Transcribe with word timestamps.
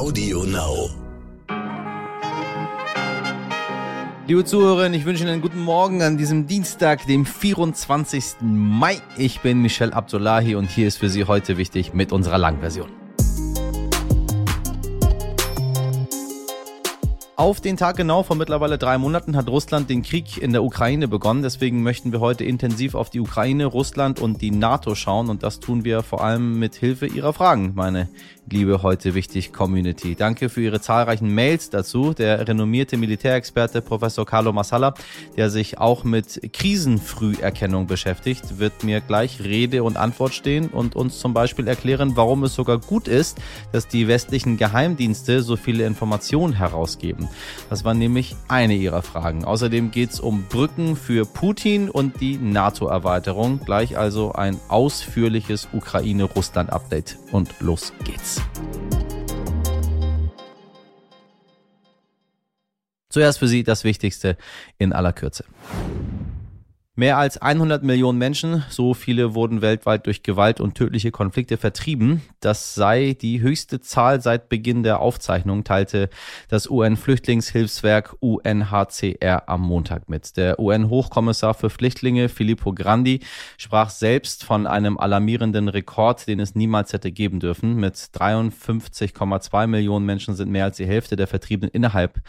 Audio 0.00 0.44
Now. 0.44 0.88
Liebe 4.26 4.46
Zuhörerinnen, 4.46 4.98
ich 4.98 5.04
wünsche 5.04 5.24
Ihnen 5.24 5.32
einen 5.34 5.42
guten 5.42 5.60
Morgen 5.60 6.00
an 6.00 6.16
diesem 6.16 6.46
Dienstag, 6.46 7.04
dem 7.04 7.26
24. 7.26 8.36
Mai. 8.40 8.96
Ich 9.18 9.40
bin 9.40 9.60
Michel 9.60 9.92
Abdullahi 9.92 10.54
und 10.54 10.70
hier 10.70 10.88
ist 10.88 10.96
für 10.96 11.10
Sie 11.10 11.26
heute 11.26 11.58
wichtig 11.58 11.92
mit 11.92 12.12
unserer 12.12 12.38
Langversion. 12.38 12.88
Auf 17.40 17.62
den 17.62 17.78
Tag 17.78 17.96
genau 17.96 18.22
vor 18.22 18.36
mittlerweile 18.36 18.76
drei 18.76 18.98
Monaten 18.98 19.34
hat 19.34 19.48
Russland 19.48 19.88
den 19.88 20.02
Krieg 20.02 20.36
in 20.36 20.52
der 20.52 20.62
Ukraine 20.62 21.08
begonnen. 21.08 21.40
Deswegen 21.42 21.82
möchten 21.82 22.12
wir 22.12 22.20
heute 22.20 22.44
intensiv 22.44 22.94
auf 22.94 23.08
die 23.08 23.18
Ukraine, 23.18 23.64
Russland 23.64 24.20
und 24.20 24.42
die 24.42 24.50
NATO 24.50 24.94
schauen. 24.94 25.30
Und 25.30 25.42
das 25.42 25.58
tun 25.58 25.82
wir 25.82 26.02
vor 26.02 26.22
allem 26.22 26.58
mit 26.58 26.74
Hilfe 26.74 27.06
Ihrer 27.06 27.32
Fragen, 27.32 27.72
meine 27.74 28.10
liebe 28.52 28.82
heute 28.82 29.14
wichtig 29.14 29.52
Community. 29.52 30.16
Danke 30.16 30.48
für 30.48 30.60
Ihre 30.60 30.80
zahlreichen 30.80 31.32
Mails 31.32 31.70
dazu. 31.70 32.12
Der 32.12 32.46
renommierte 32.46 32.96
Militärexperte 32.96 33.80
Professor 33.80 34.26
Carlo 34.26 34.52
Massala, 34.52 34.94
der 35.36 35.50
sich 35.50 35.78
auch 35.78 36.04
mit 36.04 36.52
Krisenfrüherkennung 36.52 37.86
beschäftigt, 37.86 38.58
wird 38.58 38.84
mir 38.84 39.00
gleich 39.00 39.40
Rede 39.40 39.82
und 39.82 39.96
Antwort 39.96 40.34
stehen 40.34 40.68
und 40.68 40.96
uns 40.96 41.20
zum 41.20 41.32
Beispiel 41.32 41.68
erklären, 41.68 42.16
warum 42.16 42.44
es 42.44 42.54
sogar 42.54 42.78
gut 42.78 43.08
ist, 43.08 43.38
dass 43.72 43.88
die 43.88 44.08
westlichen 44.08 44.56
Geheimdienste 44.56 45.42
so 45.42 45.56
viele 45.56 45.86
Informationen 45.86 46.52
herausgeben. 46.52 47.29
Das 47.68 47.84
war 47.84 47.94
nämlich 47.94 48.36
eine 48.48 48.74
ihrer 48.74 49.02
Fragen. 49.02 49.44
Außerdem 49.44 49.90
geht 49.90 50.10
es 50.10 50.20
um 50.20 50.44
Brücken 50.44 50.96
für 50.96 51.26
Putin 51.26 51.90
und 51.90 52.20
die 52.20 52.36
NATO-Erweiterung. 52.38 53.60
Gleich 53.64 53.96
also 53.96 54.32
ein 54.32 54.58
ausführliches 54.68 55.68
Ukraine-Russland-Update. 55.72 57.18
Und 57.32 57.60
los 57.60 57.92
geht's. 58.04 58.40
Zuerst 63.08 63.40
für 63.40 63.48
Sie 63.48 63.64
das 63.64 63.82
Wichtigste 63.82 64.36
in 64.78 64.92
aller 64.92 65.12
Kürze. 65.12 65.44
Mehr 67.00 67.16
als 67.16 67.38
100 67.38 67.82
Millionen 67.82 68.18
Menschen, 68.18 68.62
so 68.68 68.92
viele 68.92 69.34
wurden 69.34 69.62
weltweit 69.62 70.04
durch 70.04 70.22
Gewalt 70.22 70.60
und 70.60 70.74
tödliche 70.74 71.10
Konflikte 71.10 71.56
vertrieben. 71.56 72.20
Das 72.40 72.74
sei 72.74 73.16
die 73.18 73.40
höchste 73.40 73.80
Zahl 73.80 74.20
seit 74.20 74.50
Beginn 74.50 74.82
der 74.82 75.00
Aufzeichnung, 75.00 75.64
teilte 75.64 76.10
das 76.50 76.68
UN-Flüchtlingshilfswerk 76.68 78.16
UNHCR 78.20 79.48
am 79.48 79.62
Montag 79.62 80.10
mit. 80.10 80.36
Der 80.36 80.60
UN-Hochkommissar 80.60 81.54
für 81.54 81.70
Flüchtlinge 81.70 82.28
Filippo 82.28 82.74
Grandi 82.74 83.20
sprach 83.56 83.88
selbst 83.88 84.44
von 84.44 84.66
einem 84.66 84.98
alarmierenden 84.98 85.70
Rekord, 85.70 86.26
den 86.26 86.38
es 86.38 86.54
niemals 86.54 86.92
hätte 86.92 87.12
geben 87.12 87.40
dürfen. 87.40 87.76
Mit 87.76 87.94
53,2 87.94 89.66
Millionen 89.68 90.04
Menschen 90.04 90.34
sind 90.34 90.50
mehr 90.50 90.64
als 90.64 90.76
die 90.76 90.86
Hälfte 90.86 91.16
der 91.16 91.28
Vertriebenen 91.28 91.70
innerhalb 91.72 92.20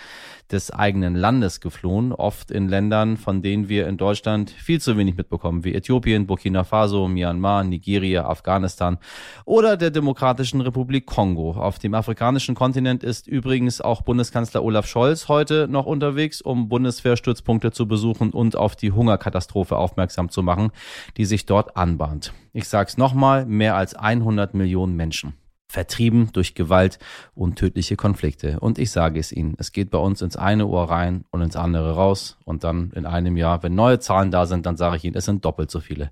des 0.51 0.71
eigenen 0.71 1.15
Landes 1.15 1.61
geflohen, 1.61 2.11
oft 2.11 2.51
in 2.51 2.67
Ländern, 2.67 3.17
von 3.17 3.41
denen 3.41 3.69
wir 3.69 3.87
in 3.87 3.97
Deutschland 3.97 4.49
viel 4.49 4.81
zu 4.81 4.97
wenig 4.97 5.15
mitbekommen, 5.15 5.63
wie 5.63 5.73
Äthiopien, 5.73 6.27
Burkina 6.27 6.63
Faso, 6.63 7.07
Myanmar, 7.07 7.63
Nigeria, 7.63 8.25
Afghanistan 8.25 8.97
oder 9.45 9.77
der 9.77 9.91
Demokratischen 9.91 10.61
Republik 10.61 11.05
Kongo. 11.05 11.51
Auf 11.51 11.79
dem 11.79 11.93
afrikanischen 11.93 12.55
Kontinent 12.55 13.03
ist 13.03 13.27
übrigens 13.27 13.81
auch 13.81 14.01
Bundeskanzler 14.01 14.63
Olaf 14.63 14.87
Scholz 14.87 15.27
heute 15.27 15.67
noch 15.67 15.85
unterwegs, 15.85 16.41
um 16.41 16.69
Bundeswehrstützpunkte 16.69 17.71
zu 17.71 17.87
besuchen 17.87 18.31
und 18.31 18.55
auf 18.55 18.75
die 18.75 18.91
Hungerkatastrophe 18.91 19.77
aufmerksam 19.77 20.29
zu 20.29 20.43
machen, 20.43 20.71
die 21.17 21.25
sich 21.25 21.45
dort 21.45 21.77
anbahnt. 21.77 22.33
Ich 22.53 22.67
sag's 22.67 22.97
nochmal, 22.97 23.45
mehr 23.45 23.75
als 23.75 23.95
100 23.95 24.53
Millionen 24.53 24.95
Menschen 24.95 25.33
vertrieben 25.71 26.29
durch 26.33 26.53
Gewalt 26.53 26.99
und 27.33 27.55
tödliche 27.55 27.95
Konflikte. 27.95 28.59
Und 28.59 28.77
ich 28.77 28.91
sage 28.91 29.21
es 29.21 29.31
Ihnen, 29.31 29.55
es 29.57 29.71
geht 29.71 29.89
bei 29.89 29.97
uns 29.97 30.21
ins 30.21 30.35
eine 30.35 30.67
Ohr 30.67 30.89
rein 30.89 31.23
und 31.31 31.41
ins 31.41 31.55
andere 31.55 31.93
raus. 31.93 32.37
Und 32.43 32.65
dann 32.65 32.91
in 32.91 33.05
einem 33.05 33.37
Jahr, 33.37 33.63
wenn 33.63 33.73
neue 33.73 33.99
Zahlen 33.99 34.31
da 34.31 34.45
sind, 34.45 34.65
dann 34.65 34.75
sage 34.75 34.97
ich 34.97 35.05
Ihnen, 35.05 35.15
es 35.15 35.23
sind 35.23 35.45
doppelt 35.45 35.71
so 35.71 35.79
viele. 35.79 36.11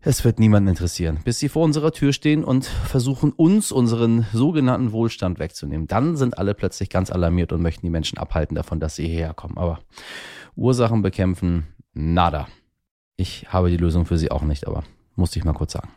Es 0.00 0.24
wird 0.24 0.38
niemanden 0.38 0.70
interessieren, 0.70 1.18
bis 1.24 1.40
sie 1.40 1.50
vor 1.50 1.62
unserer 1.62 1.92
Tür 1.92 2.14
stehen 2.14 2.42
und 2.42 2.64
versuchen, 2.64 3.32
uns 3.32 3.70
unseren 3.70 4.26
sogenannten 4.32 4.92
Wohlstand 4.92 5.38
wegzunehmen. 5.40 5.86
Dann 5.86 6.16
sind 6.16 6.38
alle 6.38 6.54
plötzlich 6.54 6.88
ganz 6.88 7.10
alarmiert 7.10 7.52
und 7.52 7.60
möchten 7.60 7.84
die 7.84 7.90
Menschen 7.90 8.16
abhalten 8.16 8.54
davon, 8.54 8.80
dass 8.80 8.96
sie 8.96 9.08
hierher 9.08 9.34
kommen. 9.34 9.58
Aber 9.58 9.80
Ursachen 10.56 11.02
bekämpfen, 11.02 11.66
nada. 11.92 12.48
Ich 13.16 13.52
habe 13.52 13.68
die 13.68 13.76
Lösung 13.76 14.06
für 14.06 14.16
sie 14.16 14.30
auch 14.30 14.42
nicht, 14.42 14.66
aber 14.66 14.84
musste 15.16 15.38
ich 15.38 15.44
mal 15.44 15.52
kurz 15.52 15.72
sagen. 15.72 15.90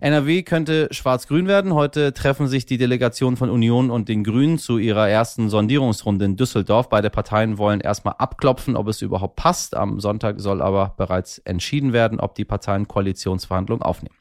NRW 0.00 0.42
könnte 0.42 0.88
schwarz-grün 0.90 1.46
werden. 1.46 1.74
Heute 1.74 2.12
treffen 2.12 2.46
sich 2.48 2.66
die 2.66 2.78
Delegationen 2.78 3.36
von 3.36 3.50
Union 3.50 3.90
und 3.90 4.08
den 4.08 4.24
Grünen 4.24 4.58
zu 4.58 4.78
ihrer 4.78 5.08
ersten 5.08 5.48
Sondierungsrunde 5.48 6.24
in 6.24 6.36
Düsseldorf. 6.36 6.88
Beide 6.88 7.10
Parteien 7.10 7.58
wollen 7.58 7.80
erstmal 7.80 8.14
abklopfen, 8.18 8.76
ob 8.76 8.88
es 8.88 9.02
überhaupt 9.02 9.36
passt. 9.36 9.76
Am 9.76 10.00
Sonntag 10.00 10.40
soll 10.40 10.62
aber 10.62 10.94
bereits 10.96 11.38
entschieden 11.38 11.92
werden, 11.92 12.20
ob 12.20 12.34
die 12.34 12.44
Parteien 12.44 12.88
Koalitionsverhandlungen 12.88 13.82
aufnehmen. 13.82 14.14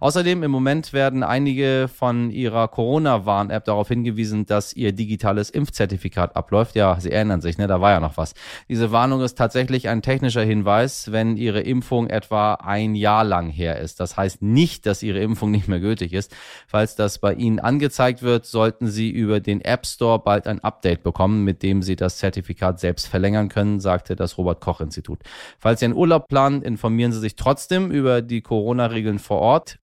Außerdem 0.00 0.42
im 0.42 0.50
Moment 0.50 0.92
werden 0.92 1.22
einige 1.22 1.88
von 1.88 2.30
ihrer 2.30 2.68
Corona-Warn-App 2.68 3.64
darauf 3.64 3.88
hingewiesen, 3.88 4.46
dass 4.46 4.72
ihr 4.72 4.92
digitales 4.92 5.50
Impfzertifikat 5.50 6.36
abläuft. 6.36 6.74
Ja, 6.76 6.98
Sie 7.00 7.10
erinnern 7.10 7.40
sich, 7.40 7.58
ne? 7.58 7.66
Da 7.66 7.80
war 7.80 7.92
ja 7.92 8.00
noch 8.00 8.16
was. 8.16 8.34
Diese 8.68 8.92
Warnung 8.92 9.20
ist 9.20 9.36
tatsächlich 9.36 9.88
ein 9.88 10.02
technischer 10.02 10.42
Hinweis, 10.42 11.12
wenn 11.12 11.36
Ihre 11.36 11.60
Impfung 11.60 12.08
etwa 12.08 12.54
ein 12.54 12.94
Jahr 12.94 13.24
lang 13.24 13.50
her 13.50 13.78
ist. 13.78 14.00
Das 14.00 14.16
heißt 14.16 14.42
nicht, 14.42 14.86
dass 14.88 15.02
Ihre 15.02 15.20
Impfung 15.20 15.50
nicht 15.50 15.68
mehr 15.68 15.80
gültig 15.80 16.12
ist. 16.12 16.34
Falls 16.66 16.96
das 16.96 17.18
bei 17.18 17.34
Ihnen 17.34 17.60
angezeigt 17.60 18.22
wird, 18.22 18.46
sollten 18.46 18.88
Sie 18.88 19.10
über 19.10 19.38
den 19.40 19.60
App 19.60 19.86
Store 19.86 20.18
bald 20.18 20.46
ein 20.46 20.60
Update 20.60 21.02
bekommen, 21.02 21.44
mit 21.44 21.62
dem 21.62 21.82
Sie 21.82 21.94
das 21.94 22.18
Zertifikat 22.18 22.80
selbst 22.80 23.06
verlängern 23.06 23.48
können, 23.48 23.78
sagte 23.78 24.16
das 24.16 24.38
Robert 24.38 24.60
Koch 24.60 24.80
Institut. 24.80 25.20
Falls 25.58 25.80
Sie 25.80 25.86
einen 25.86 25.94
Urlaub 25.94 26.28
planen, 26.28 26.62
informieren 26.62 27.12
Sie 27.12 27.20
sich 27.20 27.36
trotzdem 27.36 27.90
über 27.90 28.22
die 28.22 28.40
Corona-Regeln 28.40 29.18
vor 29.18 29.38
Ort. 29.38 29.78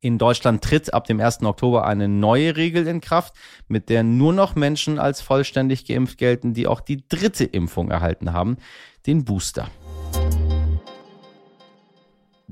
In 0.00 0.18
Deutschland 0.18 0.64
tritt 0.64 0.92
ab 0.92 1.06
dem 1.06 1.20
1. 1.20 1.44
Oktober 1.44 1.86
eine 1.86 2.08
neue 2.08 2.56
Regel 2.56 2.88
in 2.88 3.00
Kraft, 3.00 3.34
mit 3.68 3.88
der 3.88 4.02
nur 4.02 4.32
noch 4.32 4.56
Menschen 4.56 4.98
als 4.98 5.20
vollständig 5.20 5.84
geimpft 5.84 6.18
gelten, 6.18 6.54
die 6.54 6.66
auch 6.66 6.80
die 6.80 7.06
dritte 7.06 7.44
Impfung 7.44 7.88
erhalten 7.90 8.32
haben, 8.32 8.56
den 9.06 9.24
Booster. 9.24 9.68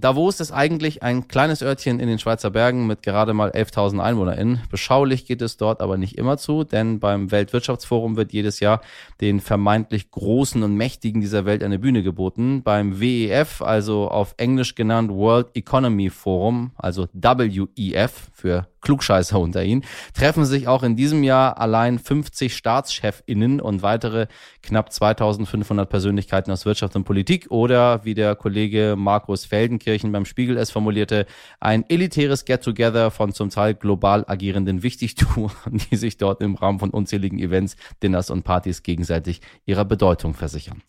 Davos 0.00 0.41
ist 0.41 0.50
eigentlich 0.50 1.03
ein 1.03 1.28
kleines 1.28 1.62
Örtchen 1.62 2.00
in 2.00 2.09
den 2.09 2.19
Schweizer 2.19 2.50
Bergen 2.50 2.87
mit 2.87 3.03
gerade 3.03 3.34
mal 3.34 3.50
11.000 3.50 4.03
EinwohnerInnen. 4.03 4.62
Beschaulich 4.71 5.27
geht 5.27 5.43
es 5.43 5.59
dort 5.59 5.83
aber 5.83 5.99
nicht 5.99 6.16
immer 6.16 6.38
zu, 6.38 6.65
denn 6.65 7.00
beim 7.00 7.31
Weltwirtschaftsforum 7.31 8.16
wird 8.16 8.33
jedes 8.33 8.61
Jahr 8.61 8.81
den 9.21 9.41
vermeintlich 9.41 10.11
Großen 10.11 10.62
und 10.62 10.75
Mächtigen 10.75 11.21
dieser 11.21 11.44
Welt 11.44 11.62
eine 11.62 11.78
Bühne 11.78 12.03
geboten. 12.03 12.62
Beim 12.62 12.99
WEF, 12.99 13.61
also 13.61 14.09
auf 14.09 14.34
Englisch 14.38 14.75
genannt 14.75 15.11
World 15.11 15.49
Economy 15.55 16.09
Forum, 16.09 16.71
also 16.78 17.06
WEF 17.12 18.31
für 18.32 18.69
Klugscheißer 18.81 19.38
unter 19.38 19.62
ihnen, 19.62 19.84
treffen 20.15 20.44
sich 20.44 20.67
auch 20.67 20.82
in 20.82 20.97
diesem 20.97 21.22
Jahr 21.22 21.59
allein 21.59 21.99
50 21.99 22.56
StaatschefInnen 22.56 23.61
und 23.61 23.82
weitere 23.82 24.27
knapp 24.62 24.93
2500 24.93 25.88
Persönlichkeiten 25.88 26.50
aus 26.50 26.65
Wirtschaft 26.65 26.97
und 26.97 27.05
Politik 27.05 27.50
oder, 27.50 28.05
wie 28.05 28.15
der 28.15 28.37
Kollege 28.37 28.94
Markus 28.97 29.44
Feldenkirchen 29.91 30.12
beim 30.12 30.25
Spiegel 30.25 30.56
es 30.56 30.71
formulierte, 30.71 31.27
ein 31.59 31.84
elitäres 31.89 32.45
Get-Together 32.45 33.11
von 33.11 33.33
zum 33.33 33.51
Teil 33.51 33.75
global 33.75 34.25
agierenden 34.27 34.83
Wichtigtouren, 34.83 35.81
die 35.91 35.97
sich 35.97 36.17
dort 36.17 36.41
im 36.43 36.55
Rahmen 36.55 36.78
von 36.78 36.91
unzähligen 36.91 37.39
Events, 37.39 37.77
Dinners 38.03 38.31
und 38.31 38.45
Partys 38.45 38.83
gegenseitig 38.83 39.41
ihrer 39.67 39.84
Bedeutung 39.84 40.34
versichern. 40.34 40.83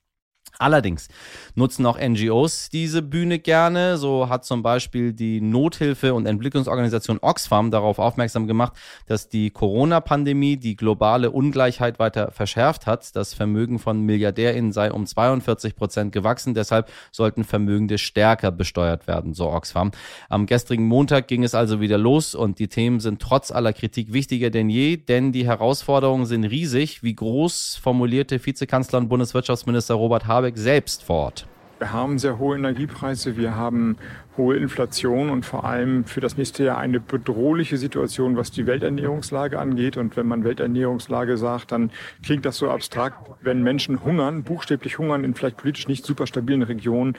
Allerdings 0.62 1.08
nutzen 1.56 1.86
auch 1.88 2.00
NGOs 2.00 2.70
diese 2.70 3.02
Bühne 3.02 3.40
gerne. 3.40 3.98
So 3.98 4.30
hat 4.30 4.46
zum 4.46 4.62
Beispiel 4.62 5.12
die 5.12 5.42
Nothilfe- 5.42 6.14
und 6.14 6.28
Entwicklungsorganisation 6.28 7.18
Oxfam 7.22 7.72
darauf 7.72 7.98
aufmerksam 7.98 8.46
gemacht, 8.46 8.74
dass 9.08 9.28
die 9.28 9.50
Corona-Pandemie 9.50 10.58
die 10.58 10.76
globale 10.76 11.32
Ungleichheit 11.32 11.98
weiter 11.98 12.32
verschärft 12.32 12.86
hat. 12.86 13.16
Das 13.16 13.34
Vermögen 13.34 13.80
von 13.80 14.02
MilliardärInnen 14.02 14.72
sei 14.72 14.92
um 14.92 15.08
42 15.08 15.76
Prozent 15.76 16.12
gewachsen. 16.12 16.54
Deshalb 16.54 16.92
sollten 17.12 17.44
Vermögende 17.44 17.98
stärker 17.98 18.52
besteuert 18.52 19.08
werden, 19.08 19.34
so 19.34 19.50
Oxfam. 19.50 19.92
Am 20.30 20.46
gestrigen 20.46 20.86
Montag 20.86 21.28
ging 21.28 21.44
es 21.44 21.56
also 21.56 21.82
wieder 21.82 21.98
los 21.98 22.36
und 22.36 22.60
die 22.60 22.68
Themen 22.68 23.00
sind 23.00 23.20
trotz 23.20 23.50
aller 23.50 23.74
Kritik 23.74 24.14
wichtiger 24.14 24.52
denn 24.52 24.70
je, 24.70 24.98
denn 24.98 25.32
die 25.32 25.48
Herausforderungen 25.48 26.28
sind 26.28 26.44
riesig. 26.44 27.02
Wie 27.02 27.16
groß 27.16 27.80
formulierte 27.82 28.46
Vizekanzler 28.46 29.00
und 29.00 29.10
Bundeswirtschaftsminister 29.10 29.96
Robert 29.96 30.28
Habeck 30.28 30.51
Habeck 30.52 30.58
selbst 30.58 31.04
vor 31.04 31.16
Ort. 31.18 31.48
Wir 31.80 31.94
haben 31.94 32.20
sehr 32.20 32.38
hohe 32.38 32.56
Energiepreise, 32.56 33.38
wir 33.38 33.56
haben 33.56 33.98
hohe 34.38 34.56
Inflation 34.56 35.32
und 35.32 35.46
vor 35.46 35.66
allem 35.66 36.06
für 36.06 36.22
das 36.22 36.38
nächste 36.38 36.64
Jahr 36.64 36.78
eine 36.78 37.00
bedrohliche 37.00 37.78
Situation, 37.78 38.38
was 38.38 38.52
die 38.52 38.68
Welternährungslage 38.68 39.58
angeht. 39.58 39.98
Und 39.98 40.16
wenn 40.16 40.28
man 40.28 40.44
Welternährungslage 40.44 41.38
sagt, 41.38 41.72
dann 41.72 41.90
klingt 42.24 42.46
das 42.46 42.58
so 42.58 42.70
abstrakt. 42.70 43.32
Wenn 43.42 43.64
Menschen 43.64 44.04
hungern, 44.04 44.44
buchstäblich 44.44 45.00
hungern 45.00 45.24
in 45.24 45.34
vielleicht 45.34 45.58
politisch 45.58 45.88
nicht 45.88 46.06
super 46.06 46.28
stabilen 46.28 46.62
Regionen, 46.62 47.18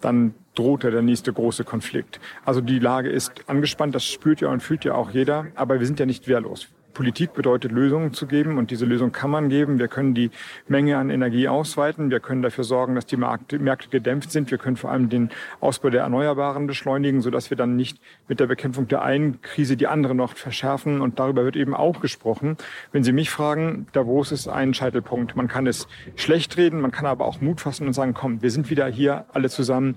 dann 0.00 0.34
droht 0.54 0.84
ja 0.84 0.90
der 0.90 1.02
nächste 1.02 1.32
große 1.32 1.64
Konflikt. 1.64 2.20
Also 2.44 2.60
die 2.60 2.78
Lage 2.78 3.08
ist 3.08 3.32
angespannt, 3.48 3.96
das 3.96 4.04
spürt 4.04 4.40
ja 4.40 4.48
und 4.48 4.62
fühlt 4.62 4.84
ja 4.84 4.94
auch 4.94 5.10
jeder, 5.10 5.46
aber 5.56 5.80
wir 5.80 5.86
sind 5.86 5.98
ja 5.98 6.06
nicht 6.06 6.28
wehrlos. 6.28 6.68
Politik 6.94 7.34
bedeutet, 7.34 7.72
Lösungen 7.72 8.14
zu 8.14 8.26
geben 8.26 8.56
und 8.56 8.70
diese 8.70 8.86
Lösung 8.86 9.12
kann 9.12 9.30
man 9.30 9.48
geben. 9.48 9.78
Wir 9.78 9.88
können 9.88 10.14
die 10.14 10.30
Menge 10.68 10.96
an 10.96 11.10
Energie 11.10 11.48
ausweiten. 11.48 12.10
Wir 12.10 12.20
können 12.20 12.40
dafür 12.40 12.64
sorgen, 12.64 12.94
dass 12.94 13.04
die 13.04 13.16
Märkte 13.16 13.58
gedämpft 13.90 14.30
sind. 14.30 14.50
Wir 14.50 14.58
können 14.58 14.76
vor 14.76 14.90
allem 14.90 15.08
den 15.08 15.30
Ausbau 15.60 15.90
der 15.90 16.02
Erneuerbaren 16.02 16.66
beschleunigen, 16.66 17.20
sodass 17.20 17.50
wir 17.50 17.56
dann 17.56 17.76
nicht 17.76 18.00
mit 18.28 18.40
der 18.40 18.46
Bekämpfung 18.46 18.88
der 18.88 19.02
einen 19.02 19.42
Krise 19.42 19.76
die 19.76 19.88
andere 19.88 20.14
noch 20.14 20.36
verschärfen. 20.36 21.00
Und 21.00 21.18
darüber 21.18 21.44
wird 21.44 21.56
eben 21.56 21.74
auch 21.74 22.00
gesprochen. 22.00 22.56
Wenn 22.92 23.04
Sie 23.04 23.12
mich 23.12 23.30
fragen, 23.30 23.86
Davos 23.92 24.32
ist 24.32 24.48
ein 24.48 24.72
Scheitelpunkt. 24.72 25.36
Man 25.36 25.48
kann 25.48 25.66
es 25.66 25.88
schlecht 26.16 26.56
reden, 26.56 26.80
man 26.80 26.92
kann 26.92 27.06
aber 27.06 27.26
auch 27.26 27.40
Mut 27.40 27.60
fassen 27.60 27.86
und 27.86 27.92
sagen, 27.92 28.14
komm, 28.14 28.40
wir 28.40 28.50
sind 28.50 28.70
wieder 28.70 28.86
hier 28.86 29.26
alle 29.32 29.50
zusammen 29.50 29.96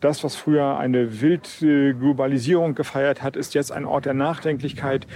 das, 0.00 0.22
was 0.24 0.36
früher 0.36 0.76
eine 0.76 1.20
Wildglobalisierung 1.20 2.74
gefeiert 2.74 3.22
hat, 3.22 3.34
ist 3.34 3.54
jetzt 3.54 3.72
ein 3.72 3.86
Ort 3.86 4.04
der 4.04 4.14
Nachdenklichkeit. 4.14 5.06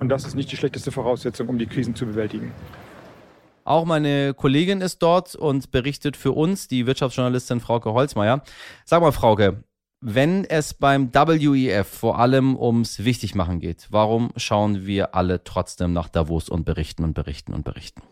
Und 0.00 0.08
das 0.08 0.24
ist 0.24 0.34
nicht 0.34 0.50
die 0.52 0.56
schlechteste 0.56 0.92
Voraussetzung, 0.92 1.48
um 1.48 1.58
die 1.58 1.66
Krisen 1.66 1.94
zu 1.94 2.06
bewältigen. 2.06 2.52
Auch 3.64 3.84
meine 3.84 4.32
Kollegin 4.32 4.80
ist 4.80 5.02
dort 5.02 5.34
und 5.34 5.70
berichtet 5.70 6.16
für 6.16 6.32
uns, 6.32 6.68
die 6.68 6.86
Wirtschaftsjournalistin 6.86 7.60
Frauke 7.60 7.92
Holzmeier. 7.92 8.42
Sag 8.86 9.02
mal, 9.02 9.12
Frauke, 9.12 9.62
wenn 10.00 10.44
es 10.44 10.74
beim 10.74 11.12
WEF 11.12 11.86
vor 11.86 12.18
allem 12.18 12.56
ums 12.56 13.04
Wichtigmachen 13.04 13.60
geht, 13.60 13.88
warum 13.90 14.30
schauen 14.36 14.86
wir 14.86 15.14
alle 15.14 15.42
trotzdem 15.44 15.92
nach 15.92 16.08
Davos 16.08 16.48
und 16.48 16.64
berichten 16.64 17.04
und 17.04 17.14
berichten 17.14 17.52
und 17.52 17.64
berichten? 17.64 18.02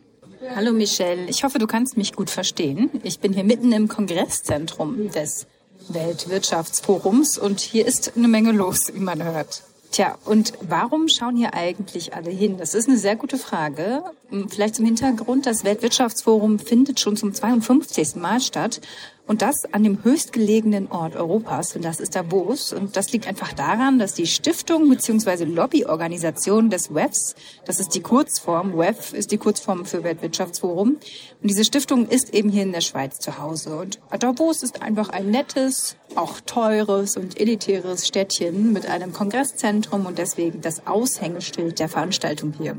Hallo 0.55 0.73
Michelle, 0.73 1.25
ich 1.29 1.45
hoffe, 1.45 1.59
du 1.59 1.67
kannst 1.67 1.97
mich 1.97 2.13
gut 2.13 2.29
verstehen. 2.29 2.91
Ich 3.03 3.21
bin 3.21 3.33
hier 3.33 3.45
mitten 3.45 3.73
im 3.73 3.89
Kongresszentrum 3.89 5.11
des 5.11 5.47
Weltwirtschaftsforums 5.89 7.39
und 7.39 7.61
hier 7.61 7.87
ist 7.87 8.13
eine 8.17 8.29
Menge 8.29 8.53
los, 8.53 8.93
wie 8.93 9.01
man 9.01 9.23
hört. 9.23 9.63
Tja, 9.97 10.19
und 10.27 10.53
warum 10.61 11.09
schauen 11.09 11.37
hier 11.37 11.55
eigentlich 11.55 12.13
alle 12.13 12.29
hin? 12.29 12.59
Das 12.59 12.75
ist 12.75 12.87
eine 12.87 12.99
sehr 12.99 13.17
gute 13.17 13.39
Frage. 13.39 14.03
Hm, 14.29 14.51
vielleicht 14.51 14.75
zum 14.75 14.85
Hintergrund, 14.85 15.47
das 15.47 15.65
Weltwirtschaftsforum 15.65 16.59
findet 16.59 17.01
schon 17.01 17.17
zum 17.17 17.33
52. 17.33 18.17
Mal 18.17 18.43
statt 18.43 18.83
und 19.27 19.43
das 19.43 19.65
an 19.73 19.83
dem 19.83 20.05
höchstgelegenen 20.05 20.91
Ort 20.91 21.17
Europas, 21.17 21.75
und 21.75 21.85
das 21.85 22.01
ist 22.01 22.15
Davos. 22.15 22.73
Und 22.73 22.97
das 22.97 23.13
liegt 23.13 23.27
einfach 23.27 23.53
daran, 23.53 23.99
dass 23.99 24.15
die 24.15 24.27
Stiftung 24.27 24.89
bzw. 24.89 25.45
Lobbyorganisation 25.45 26.71
des 26.71 26.95
WEFs, 26.95 27.35
das 27.65 27.81
ist 27.81 27.95
die 27.95 28.01
Kurzform, 28.01 28.77
WEF 28.79 29.13
ist 29.13 29.33
die 29.33 29.39
Kurzform 29.39 29.85
für 29.85 30.05
Weltwirtschaftsforum, 30.05 30.97
und 31.43 31.51
diese 31.51 31.65
Stiftung 31.65 32.09
ist 32.09 32.35
eben 32.35 32.51
hier 32.51 32.63
in 32.63 32.73
der 32.73 32.81
Schweiz 32.81 33.19
zu 33.19 33.39
Hause. 33.39 33.77
Und 33.77 33.99
Davos 34.19 34.63
ist 34.63 34.83
einfach 34.83 35.09
ein 35.09 35.31
nettes, 35.31 35.97
auch 36.15 36.41
teures 36.41 37.17
und 37.17 37.39
elitäres 37.39 38.07
Städtchen 38.07 38.73
mit 38.73 38.87
einem 38.87 39.13
Kongresszentrum 39.13 40.07
und 40.07 40.19
deswegen 40.19 40.61
das 40.61 40.87
Aushängeschild 40.87 41.79
der 41.79 41.89
Veranstaltung 41.89 42.55
hier. 42.59 42.77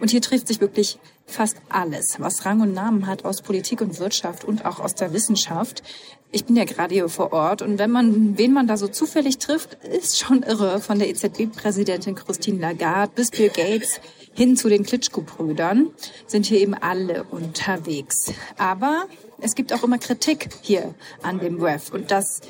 Und 0.00 0.10
hier 0.10 0.20
trifft 0.20 0.48
sich 0.48 0.60
wirklich 0.60 0.98
fast 1.26 1.56
alles, 1.68 2.16
was 2.18 2.44
Rang 2.44 2.60
und 2.60 2.74
Namen 2.74 3.06
hat 3.06 3.24
aus 3.24 3.42
Politik 3.42 3.80
und 3.80 3.98
Wirtschaft 3.98 4.44
und 4.44 4.66
auch 4.66 4.80
aus 4.80 4.94
der 4.94 5.12
Wissenschaft. 5.12 5.82
Ich 6.30 6.44
bin 6.44 6.56
ja 6.56 6.64
gerade 6.64 6.92
hier 6.92 7.08
vor 7.08 7.32
Ort 7.32 7.62
und 7.62 7.78
wenn 7.78 7.90
man, 7.90 8.36
wen 8.36 8.52
man 8.52 8.66
da 8.66 8.76
so 8.76 8.88
zufällig 8.88 9.38
trifft, 9.38 9.74
ist 9.84 10.18
schon 10.18 10.42
irre. 10.42 10.80
Von 10.80 10.98
der 10.98 11.08
EZB-Präsidentin 11.08 12.16
Christine 12.16 12.60
Lagarde 12.60 13.12
bis 13.14 13.30
Bill 13.30 13.50
Gates 13.50 14.00
hin 14.34 14.56
zu 14.56 14.68
den 14.68 14.84
Klitschko-Brüdern 14.84 15.90
sind 16.26 16.46
hier 16.46 16.60
eben 16.60 16.74
alle 16.74 17.24
unterwegs. 17.24 18.32
Aber 18.58 19.06
es 19.40 19.54
gibt 19.54 19.72
auch 19.72 19.84
immer 19.84 19.98
Kritik 19.98 20.48
hier 20.60 20.94
an 21.22 21.38
dem 21.38 21.60
WEF 21.60 21.92
und 21.92 22.10
das 22.10 22.40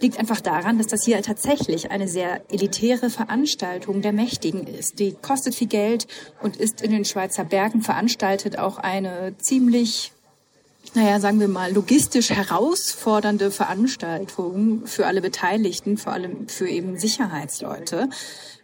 liegt 0.00 0.18
einfach 0.18 0.40
daran, 0.40 0.78
dass 0.78 0.86
das 0.86 1.04
hier 1.04 1.20
tatsächlich 1.22 1.90
eine 1.90 2.08
sehr 2.08 2.42
elitäre 2.50 3.10
Veranstaltung 3.10 4.02
der 4.02 4.12
Mächtigen 4.12 4.66
ist. 4.66 4.98
Die 4.98 5.12
kostet 5.12 5.54
viel 5.54 5.68
Geld 5.68 6.06
und 6.42 6.56
ist 6.56 6.80
in 6.80 6.90
den 6.90 7.04
Schweizer 7.04 7.44
Bergen 7.44 7.82
veranstaltet 7.82 8.58
auch 8.58 8.78
eine 8.78 9.34
ziemlich 9.38 10.12
naja, 10.94 11.20
sagen 11.20 11.38
wir 11.38 11.46
mal, 11.46 11.72
logistisch 11.72 12.30
herausfordernde 12.30 13.50
Veranstaltung 13.50 14.86
für 14.86 15.06
alle 15.06 15.20
Beteiligten, 15.20 15.98
vor 15.98 16.12
allem 16.12 16.48
für 16.48 16.68
eben 16.68 16.98
Sicherheitsleute. 16.98 18.08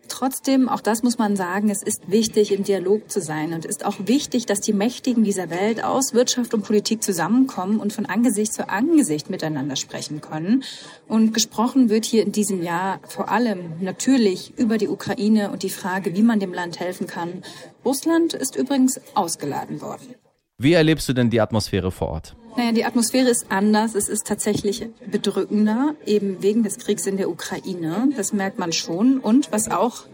Trotzdem, 0.08 0.68
auch 0.68 0.80
das 0.80 1.02
muss 1.02 1.18
man 1.18 1.36
sagen, 1.36 1.70
es 1.70 1.82
ist 1.82 2.10
wichtig, 2.10 2.52
im 2.52 2.64
Dialog 2.64 3.10
zu 3.10 3.20
sein 3.20 3.52
und 3.52 3.64
ist 3.64 3.84
auch 3.84 3.96
wichtig, 3.98 4.46
dass 4.46 4.60
die 4.60 4.72
Mächtigen 4.72 5.24
dieser 5.24 5.50
Welt 5.50 5.82
aus 5.82 6.14
Wirtschaft 6.14 6.54
und 6.54 6.62
Politik 6.62 7.02
zusammenkommen 7.02 7.78
und 7.80 7.92
von 7.92 8.06
Angesicht 8.06 8.52
zu 8.52 8.68
Angesicht 8.68 9.30
miteinander 9.30 9.76
sprechen 9.76 10.20
können. 10.20 10.64
Und 11.08 11.32
gesprochen 11.32 11.88
wird 11.88 12.04
hier 12.04 12.22
in 12.22 12.32
diesem 12.32 12.62
Jahr 12.62 13.00
vor 13.06 13.30
allem 13.30 13.72
natürlich 13.80 14.52
über 14.56 14.78
die 14.78 14.88
Ukraine 14.88 15.50
und 15.50 15.62
die 15.62 15.70
Frage, 15.70 16.14
wie 16.14 16.22
man 16.22 16.40
dem 16.40 16.52
Land 16.52 16.80
helfen 16.80 17.06
kann. 17.06 17.42
Russland 17.84 18.34
ist 18.34 18.56
übrigens 18.56 19.00
ausgeladen 19.14 19.80
worden. 19.80 20.14
Wie 20.58 20.72
erlebst 20.72 21.06
du 21.08 21.12
denn 21.12 21.28
die 21.28 21.40
Atmosphäre 21.40 21.90
vor 21.90 22.08
Ort? 22.08 22.34
Naja, 22.56 22.72
die 22.72 22.84
Atmosphäre 22.86 23.28
ist 23.28 23.46
anders. 23.50 23.94
Es 23.94 24.08
ist 24.08 24.26
tatsächlich 24.26 24.88
bedrückender, 25.06 25.94
eben 26.06 26.42
wegen 26.42 26.62
des 26.62 26.78
Kriegs 26.78 27.06
in 27.06 27.18
der 27.18 27.28
Ukraine. 27.28 28.08
Das 28.16 28.32
merkt 28.32 28.58
man 28.58 28.72
schon. 28.72 29.18
Und 29.18 29.52
was 29.52 29.70
auch 29.70 30.04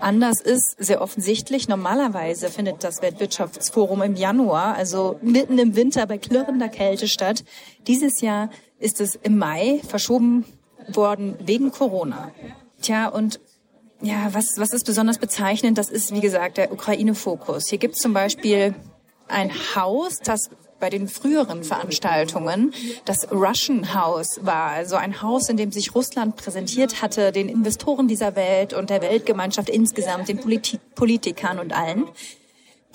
anders 0.00 0.40
ist, 0.40 0.74
sehr 0.78 1.00
offensichtlich, 1.00 1.68
normalerweise 1.68 2.48
findet 2.48 2.82
das 2.82 3.00
Weltwirtschaftsforum 3.00 4.02
im 4.02 4.16
Januar, 4.16 4.74
also 4.74 5.20
mitten 5.22 5.56
im 5.58 5.76
Winter 5.76 6.04
bei 6.06 6.18
klirrender 6.18 6.68
Kälte 6.68 7.06
statt. 7.06 7.44
Dieses 7.86 8.20
Jahr 8.20 8.50
ist 8.80 9.00
es 9.00 9.14
im 9.14 9.38
Mai 9.38 9.80
verschoben 9.86 10.44
worden 10.88 11.36
wegen 11.38 11.70
Corona. 11.70 12.32
Tja, 12.80 13.06
und 13.06 13.38
ja, 14.00 14.30
was, 14.32 14.58
was 14.58 14.72
ist 14.72 14.84
besonders 14.84 15.18
bezeichnend? 15.18 15.78
Das 15.78 15.88
ist, 15.88 16.12
wie 16.12 16.20
gesagt, 16.20 16.56
der 16.56 16.72
Ukraine-Fokus. 16.72 17.68
Hier 17.68 17.78
gibt 17.78 17.94
es 17.94 18.00
zum 18.00 18.12
Beispiel 18.12 18.74
ein 19.32 19.52
Haus, 19.74 20.20
das 20.20 20.50
bei 20.82 20.90
den 20.90 21.08
früheren 21.08 21.62
Veranstaltungen 21.62 22.74
das 23.04 23.30
Russian 23.30 23.94
House 23.94 24.40
war, 24.42 24.70
also 24.72 24.96
ein 24.96 25.22
Haus, 25.22 25.48
in 25.48 25.56
dem 25.56 25.70
sich 25.70 25.94
Russland 25.94 26.34
präsentiert 26.36 27.02
hatte, 27.02 27.30
den 27.30 27.48
Investoren 27.48 28.08
dieser 28.08 28.34
Welt 28.34 28.74
und 28.74 28.90
der 28.90 29.00
Weltgemeinschaft 29.00 29.68
insgesamt, 29.68 30.28
den 30.28 30.38
Politik 30.38 30.80
Politikern 30.96 31.60
und 31.60 31.72
allen. 31.72 32.08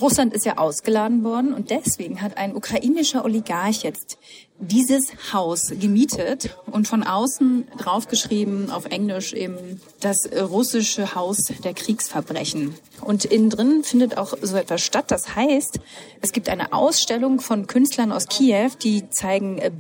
Russland 0.02 0.34
ist 0.34 0.46
ja 0.46 0.58
ausgeladen 0.58 1.24
worden 1.24 1.54
und 1.54 1.70
deswegen 1.72 2.22
hat 2.22 2.38
ein 2.38 2.56
ukrainischer 2.56 3.24
Oligarch 3.24 3.84
jetzt 3.84 4.18
dieses 4.60 5.34
Haus 5.34 5.72
gemietet 5.80 6.58
und 6.66 6.88
von 6.88 7.04
außen 7.04 7.68
draufgeschrieben 7.78 8.72
auf 8.72 8.86
Englisch 8.86 9.34
eben 9.34 9.80
das 10.00 10.28
russische 10.32 11.14
Haus 11.16 11.52
der 11.64 11.74
Kriegsverbrechen. 11.74 12.76
Und 13.02 13.26
innen 13.26 13.50
drin 13.52 13.84
findet 13.84 14.18
auch 14.18 14.34
so 14.42 14.58
etwas 14.58 14.82
statt. 14.82 15.06
Das 15.10 15.36
heißt, 15.36 15.80
es 16.22 16.32
gibt 16.32 16.50
eine 16.50 16.74
Ausstellung 16.74 17.40
von 17.40 17.68
Künstlern 17.68 18.12
aus 18.12 18.28
Kiew, 18.28 18.72
die 18.82 19.10
zeigen 19.10 19.60
äh, 19.60 19.72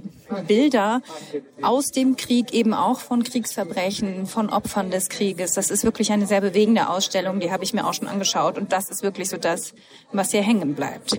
Bilder 0.47 1.01
aus 1.61 1.87
dem 1.87 2.15
Krieg, 2.15 2.53
eben 2.53 2.73
auch 2.73 2.99
von 2.99 3.23
Kriegsverbrechen, 3.23 4.27
von 4.27 4.49
Opfern 4.49 4.91
des 4.91 5.09
Krieges. 5.09 5.53
Das 5.53 5.71
ist 5.71 5.83
wirklich 5.83 6.11
eine 6.11 6.27
sehr 6.27 6.41
bewegende 6.41 6.89
Ausstellung, 6.89 7.39
die 7.39 7.51
habe 7.51 7.63
ich 7.63 7.73
mir 7.73 7.87
auch 7.87 7.93
schon 7.93 8.07
angeschaut 8.07 8.57
und 8.57 8.71
das 8.71 8.89
ist 8.89 9.01
wirklich 9.01 9.29
so 9.29 9.37
das, 9.37 9.73
was 10.11 10.31
hier 10.31 10.41
hängen 10.43 10.75
bleibt 10.75 11.17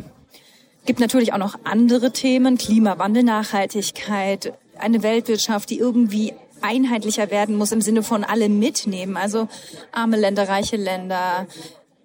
gibt 0.89 1.01
natürlich 1.01 1.35
auch 1.35 1.39
noch 1.39 1.59
andere 1.65 2.13
Themen, 2.13 2.57
Klimawandel, 2.57 3.23
Nachhaltigkeit, 3.23 4.55
eine 4.79 5.03
Weltwirtschaft, 5.03 5.69
die 5.69 5.79
irgendwie 5.79 6.33
einheitlicher 6.63 7.31
werden 7.31 7.57
muss 7.57 7.73
im 7.73 7.83
Sinne 7.83 8.03
von 8.03 8.25
alle 8.25 8.49
mitnehmen, 8.49 9.19
also 9.19 9.49
arme 9.93 10.17
Länder, 10.17 10.49
reiche 10.49 10.77
Länder 10.77 11.47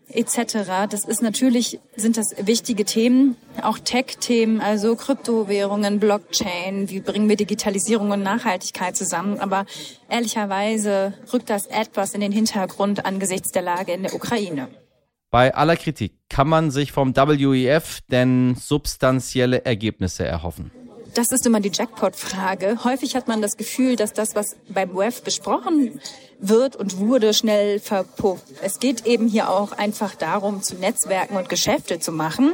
etc. 0.10 0.90
Das 0.90 1.06
ist 1.06 1.22
natürlich, 1.22 1.80
sind 1.96 2.18
das 2.18 2.36
wichtige 2.42 2.84
Themen, 2.84 3.38
auch 3.62 3.80
Tech-Themen, 3.80 4.60
also 4.60 4.98
Kryptowährungen, 4.98 6.02
Blockchain, 6.02 6.90
wie 6.90 7.00
bringen 7.00 7.30
wir 7.30 7.38
Digitalisierung 7.38 8.12
und 8.12 8.22
Nachhaltigkeit 8.22 8.98
zusammen. 8.98 9.40
Aber 9.40 9.66
ehrlicherweise 10.10 11.13
rückt 11.32 11.50
das 11.50 11.68
etwas 11.68 12.13
in 12.13 12.20
den 12.20 12.34
Hintergrund 12.34 13.06
angesichts 13.06 13.54
der 13.54 13.62
Lage 13.62 13.94
in 13.94 14.04
der 14.04 14.13
Ukraine. 14.13 14.68
Bei 15.34 15.56
aller 15.56 15.78
Kritik 15.78 16.13
kann 16.30 16.48
man 16.48 16.70
sich 16.70 16.92
vom 16.92 17.16
WEF 17.16 18.02
denn 18.12 18.54
substanzielle 18.54 19.66
Ergebnisse 19.66 20.24
erhoffen? 20.25 20.70
Das 21.16 21.32
ist 21.32 21.48
immer 21.48 21.60
die 21.60 21.72
Jackpot-Frage. 21.74 22.84
Häufig 22.84 23.16
hat 23.16 23.28
man 23.28 23.42
das 23.42 23.58
Gefühl, 23.58 23.96
dass 23.96 24.13
das, 24.13 24.36
was 24.36 24.56
beim 24.70 24.96
WEF 24.96 25.24
besprochen 25.24 26.00
wird 26.38 26.75
und 26.75 27.00
wurde, 27.00 27.34
schnell 27.34 27.80
verpufft. 27.80 28.46
Es 28.62 28.80
geht 28.80 29.08
eben 29.08 29.28
hier 29.28 29.50
auch 29.50 29.72
einfach 29.72 30.13
darum, 30.13 30.62
zu 30.62 30.75
Netzwerken 30.75 31.36
und 31.36 31.50
Geschäfte 31.50 31.98
zu 32.00 32.12
machen. 32.12 32.54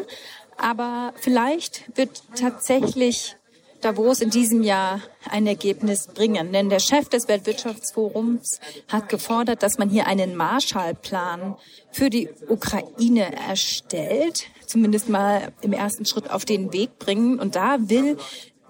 Aber 0.56 1.12
vielleicht 1.18 1.84
wird 1.98 2.24
tatsächlich 2.40 3.36
Davos 3.82 4.20
in 4.20 4.30
diesem 4.30 4.62
Jahr 4.62 5.02
ein 5.30 5.48
Ergebnis 5.48 6.08
bringen. 6.08 6.52
Denn 6.52 6.70
der 6.70 6.80
Chef 6.80 7.08
des 7.10 7.28
Weltwirtschaftsforums 7.28 8.60
hat 8.88 9.10
gefordert, 9.10 9.64
dass 9.64 9.78
man 9.78 9.90
hier 9.90 10.08
einen 10.08 10.36
Marshallplan 10.36 11.56
für 11.92 12.10
die 12.10 12.30
Ukraine 12.48 13.34
erstellt, 13.48 14.46
zumindest 14.66 15.10
mal 15.10 15.52
im 15.62 15.74
ersten 15.74 16.06
Schritt 16.06 16.30
auf 16.30 16.46
den 16.46 16.74
Weg 16.74 17.00
bringen. 17.00 17.40
Und 17.40 17.56
da 17.56 17.78
will 17.80 18.18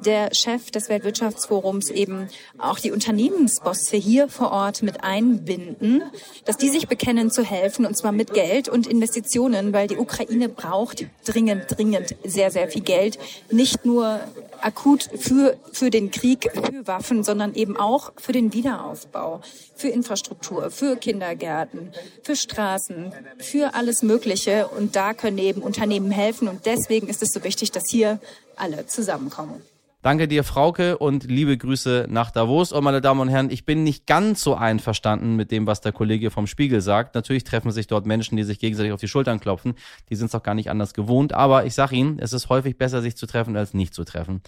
der 0.06 0.30
Chef 0.34 0.72
des 0.72 0.90
Weltwirtschaftsforums 0.90 1.90
eben 1.90 2.30
auch 2.58 2.80
die 2.80 2.92
Unternehmensbosse 2.92 3.98
hier 3.98 4.28
vor 4.30 4.52
Ort 4.52 4.82
mit 4.82 5.04
einbinden, 5.04 6.04
dass 6.46 6.58
die 6.58 6.70
sich 6.70 6.88
bekennen 6.88 7.32
zu 7.32 7.44
helfen 7.44 7.86
und 7.86 7.98
zwar 7.98 8.12
mit 8.12 8.34
Geld 8.34 8.70
und 8.70 8.88
Investitionen, 8.88 9.74
weil 9.74 9.88
die 9.88 9.98
Ukraine 9.98 10.50
braucht 10.50 11.06
dringend, 11.26 11.66
dringend 11.68 12.16
sehr, 12.24 12.52
sehr 12.52 12.70
viel 12.70 12.82
Geld. 12.82 13.20
Nicht 13.52 13.86
nur 13.86 14.22
akut 14.62 15.10
für, 15.16 15.58
für 15.72 15.90
den 15.90 16.12
Krieg, 16.12 16.50
für 16.54 16.88
Waffen, 16.88 17.24
sondern 17.24 17.54
eben 17.56 17.78
auch 17.78 18.14
für 18.18 18.32
den 18.32 18.54
Wiederaufbau, 18.54 19.42
für 19.76 19.90
Infrastruktur, 19.90 20.72
für 20.72 20.96
Kindergärten, 20.96 21.92
für 22.24 22.36
Straßen, 22.36 23.14
für 23.38 23.74
alles 23.74 24.04
Mögliche. 24.04 24.68
Und 24.68 24.96
da 24.96 25.14
können 25.14 25.38
eben 25.38 25.62
Unternehmen 25.62 26.12
helfen. 26.12 26.48
Und 26.48 26.66
deswegen 26.66 27.08
ist 27.08 27.22
es 27.22 27.32
so 27.32 27.44
wichtig, 27.44 27.72
dass 27.72 27.90
hier 27.90 28.20
alle 28.56 28.88
zusammenkommen. 28.88 29.62
Danke 30.02 30.30
dir, 30.30 30.46
Frauke, 30.46 30.98
und 30.98 31.26
liebe 31.26 31.58
Grüße 31.58 32.08
nach 32.10 32.32
Davos. 32.32 32.72
Und 32.72 32.86
meine 32.86 33.02
Damen 33.02 33.20
und 33.20 33.28
Herren, 33.28 33.50
ich 33.50 33.66
bin 33.66 33.84
nicht 33.84 34.08
ganz 34.08 34.42
so 34.42 34.56
einverstanden 34.56 35.36
mit 35.36 35.52
dem, 35.52 35.68
was 35.68 35.82
der 35.82 35.92
Kollege 35.92 36.32
vom 36.32 36.48
Spiegel 36.48 36.80
sagt. 36.80 37.16
Natürlich 37.16 37.44
treffen 37.44 37.72
sich 37.72 37.88
dort 37.88 38.06
Menschen, 38.06 38.38
die 38.38 38.44
sich 38.44 38.60
gegenseitig 38.60 38.94
auf 38.94 39.02
die 39.02 39.10
Schultern 39.10 39.42
klopfen. 39.42 39.74
Die 40.10 40.16
sind 40.16 40.28
es 40.28 40.32
doch 40.32 40.42
gar 40.42 40.56
nicht 40.56 40.70
anders 40.70 40.94
gewohnt. 40.94 41.34
Aber 41.34 41.66
ich 41.66 41.74
sage 41.74 41.98
Ihnen, 41.98 42.18
es 42.18 42.32
ist 42.32 42.48
häufig 42.48 42.78
besser, 42.78 43.02
sich 43.02 43.18
zu 43.18 43.28
treffen, 43.28 43.58
als 43.58 43.74
nicht 43.74 43.94
zu 43.94 44.06
treffen 44.06 44.42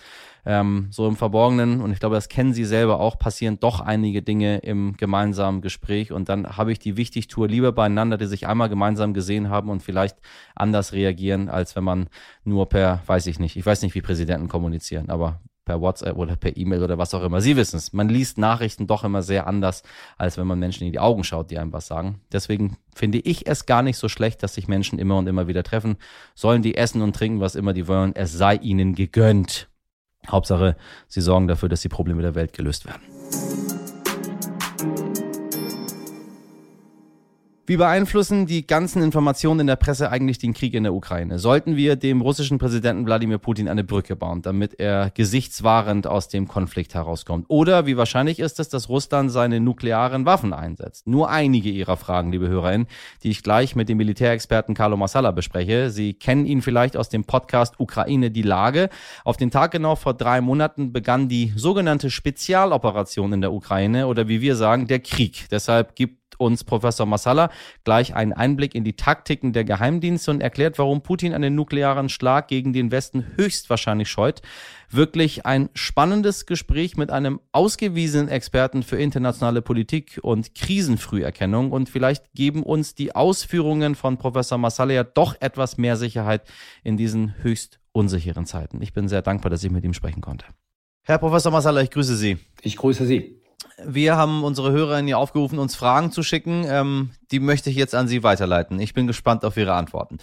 ähm, 0.45 0.87
so 0.89 1.07
im 1.07 1.15
Verborgenen, 1.15 1.81
und 1.81 1.91
ich 1.91 1.99
glaube, 1.99 2.15
das 2.15 2.29
kennen 2.29 2.53
Sie 2.53 2.65
selber 2.65 2.99
auch, 2.99 3.19
passieren 3.19 3.59
doch 3.59 3.79
einige 3.79 4.21
Dinge 4.21 4.59
im 4.59 4.95
gemeinsamen 4.97 5.61
Gespräch. 5.61 6.11
Und 6.11 6.29
dann 6.29 6.57
habe 6.57 6.71
ich 6.71 6.79
die 6.79 6.97
Wichtigtour 6.97 7.47
lieber 7.47 7.71
beieinander, 7.71 8.17
die 8.17 8.25
sich 8.25 8.47
einmal 8.47 8.69
gemeinsam 8.69 9.13
gesehen 9.13 9.49
haben 9.49 9.69
und 9.69 9.83
vielleicht 9.83 10.17
anders 10.55 10.93
reagieren, 10.93 11.49
als 11.49 11.75
wenn 11.75 11.83
man 11.83 12.09
nur 12.43 12.69
per, 12.69 13.01
weiß 13.05 13.27
ich 13.27 13.39
nicht, 13.39 13.55
ich 13.55 13.65
weiß 13.65 13.81
nicht, 13.83 13.95
wie 13.95 14.01
Präsidenten 14.01 14.47
kommunizieren, 14.47 15.09
aber 15.09 15.41
per 15.65 15.81
WhatsApp 15.81 16.17
oder 16.17 16.35
per 16.35 16.57
E-Mail 16.57 16.83
oder 16.83 16.97
was 16.97 17.13
auch 17.13 17.23
immer. 17.23 17.41
Sie 17.41 17.55
wissen 17.55 17.77
es. 17.77 17.93
Man 17.93 18.09
liest 18.09 18.37
Nachrichten 18.37 18.87
doch 18.87 19.03
immer 19.03 19.21
sehr 19.21 19.47
anders, 19.47 19.83
als 20.17 20.37
wenn 20.37 20.47
man 20.47 20.59
Menschen 20.59 20.85
in 20.85 20.91
die 20.91 20.99
Augen 20.99 21.23
schaut, 21.23 21.51
die 21.51 21.59
einem 21.59 21.73
was 21.73 21.87
sagen. 21.87 22.21
Deswegen 22.31 22.77
finde 22.93 23.19
ich 23.19 23.47
es 23.47 23.65
gar 23.65 23.83
nicht 23.83 23.97
so 23.97 24.09
schlecht, 24.09 24.43
dass 24.43 24.55
sich 24.55 24.67
Menschen 24.67 24.99
immer 24.99 25.17
und 25.17 25.27
immer 25.27 25.47
wieder 25.47 25.63
treffen. 25.63 25.97
Sollen 26.35 26.61
die 26.61 26.75
essen 26.75 27.01
und 27.01 27.15
trinken, 27.15 27.39
was 27.39 27.55
immer 27.55 27.73
die 27.73 27.87
wollen. 27.87 28.15
Es 28.15 28.33
sei 28.33 28.55
ihnen 28.55 28.95
gegönnt. 28.95 29.69
Hauptsache, 30.27 30.75
sie 31.07 31.21
sorgen 31.21 31.47
dafür, 31.47 31.69
dass 31.69 31.81
die 31.81 31.89
Probleme 31.89 32.21
der 32.21 32.35
Welt 32.35 32.53
gelöst 32.53 32.85
werden. 32.85 33.01
Wie 37.71 37.77
beeinflussen 37.77 38.47
die 38.47 38.67
ganzen 38.67 39.01
Informationen 39.01 39.61
in 39.61 39.67
der 39.67 39.77
Presse 39.77 40.11
eigentlich 40.11 40.37
den 40.37 40.53
Krieg 40.53 40.73
in 40.73 40.83
der 40.83 40.93
Ukraine? 40.93 41.39
Sollten 41.39 41.77
wir 41.77 41.95
dem 41.95 42.19
russischen 42.19 42.57
Präsidenten 42.57 43.05
Wladimir 43.05 43.37
Putin 43.37 43.69
eine 43.69 43.85
Brücke 43.85 44.17
bauen, 44.17 44.41
damit 44.41 44.77
er 44.77 45.09
gesichtswahrend 45.11 46.05
aus 46.05 46.27
dem 46.27 46.49
Konflikt 46.49 46.95
herauskommt? 46.95 47.45
Oder 47.47 47.85
wie 47.85 47.95
wahrscheinlich 47.95 48.39
ist 48.41 48.59
es, 48.59 48.67
dass 48.67 48.89
Russland 48.89 49.31
seine 49.31 49.61
nuklearen 49.61 50.25
Waffen 50.25 50.51
einsetzt? 50.51 51.07
Nur 51.07 51.29
einige 51.29 51.69
Ihrer 51.69 51.95
Fragen, 51.95 52.33
liebe 52.33 52.49
HörerInnen, 52.49 52.87
die 53.23 53.29
ich 53.29 53.41
gleich 53.41 53.73
mit 53.73 53.87
dem 53.87 53.99
Militärexperten 53.99 54.75
Carlo 54.75 54.97
Massala 54.97 55.31
bespreche. 55.31 55.91
Sie 55.91 56.13
kennen 56.13 56.45
ihn 56.45 56.61
vielleicht 56.61 56.97
aus 56.97 57.07
dem 57.07 57.23
Podcast 57.23 57.79
Ukraine 57.79 58.31
die 58.31 58.41
Lage. 58.41 58.89
Auf 59.23 59.37
den 59.37 59.49
Tag 59.49 59.71
genau 59.71 59.95
vor 59.95 60.13
drei 60.13 60.41
Monaten 60.41 60.91
begann 60.91 61.29
die 61.29 61.53
sogenannte 61.55 62.09
Spezialoperation 62.09 63.31
in 63.31 63.39
der 63.39 63.53
Ukraine 63.53 64.07
oder 64.07 64.27
wie 64.27 64.41
wir 64.41 64.57
sagen, 64.57 64.87
der 64.87 64.99
Krieg. 64.99 65.47
Deshalb 65.49 65.95
gibt 65.95 66.20
uns 66.39 66.63
Professor 66.63 67.05
Massala 67.05 67.49
gleich 67.83 68.15
einen 68.15 68.33
Einblick 68.33 68.75
in 68.75 68.83
die 68.83 68.95
Taktiken 68.95 69.53
der 69.53 69.63
Geheimdienste 69.63 70.31
und 70.31 70.41
erklärt, 70.41 70.77
warum 70.79 71.01
Putin 71.01 71.33
einen 71.33 71.55
nuklearen 71.55 72.09
Schlag 72.09 72.47
gegen 72.47 72.73
den 72.73 72.91
Westen 72.91 73.25
höchstwahrscheinlich 73.35 74.09
scheut. 74.09 74.41
Wirklich 74.89 75.45
ein 75.45 75.69
spannendes 75.73 76.45
Gespräch 76.45 76.97
mit 76.97 77.11
einem 77.11 77.39
ausgewiesenen 77.51 78.27
Experten 78.27 78.83
für 78.83 78.97
internationale 78.97 79.61
Politik 79.61 80.19
und 80.21 80.53
Krisenfrüherkennung 80.55 81.71
und 81.71 81.89
vielleicht 81.89 82.33
geben 82.33 82.63
uns 82.63 82.95
die 82.95 83.15
Ausführungen 83.15 83.95
von 83.95 84.17
Professor 84.17 84.57
Massala 84.57 84.93
ja 84.93 85.03
doch 85.03 85.35
etwas 85.39 85.77
mehr 85.77 85.95
Sicherheit 85.95 86.43
in 86.83 86.97
diesen 86.97 87.35
höchst 87.41 87.79
unsicheren 87.93 88.45
Zeiten. 88.45 88.81
Ich 88.81 88.93
bin 88.93 89.07
sehr 89.07 89.21
dankbar, 89.21 89.49
dass 89.49 89.63
ich 89.63 89.71
mit 89.71 89.83
ihm 89.83 89.93
sprechen 89.93 90.21
konnte. 90.21 90.45
Herr 91.03 91.17
Professor 91.17 91.51
Massala, 91.51 91.81
ich 91.81 91.89
grüße 91.89 92.15
Sie. 92.15 92.37
Ich 92.61 92.77
grüße 92.77 93.05
Sie. 93.05 93.40
Wir 93.85 94.15
haben 94.15 94.43
unsere 94.43 94.71
Hörerinnen 94.71 95.07
hier 95.07 95.17
aufgerufen, 95.17 95.59
uns 95.59 95.75
Fragen 95.75 96.11
zu 96.11 96.23
schicken. 96.23 96.65
Ähm, 96.67 97.11
die 97.31 97.39
möchte 97.39 97.69
ich 97.69 97.75
jetzt 97.75 97.95
an 97.95 98.07
Sie 98.07 98.23
weiterleiten. 98.23 98.79
Ich 98.79 98.93
bin 98.93 99.07
gespannt 99.07 99.45
auf 99.45 99.57
Ihre 99.57 99.73
Antworten. 99.73 100.17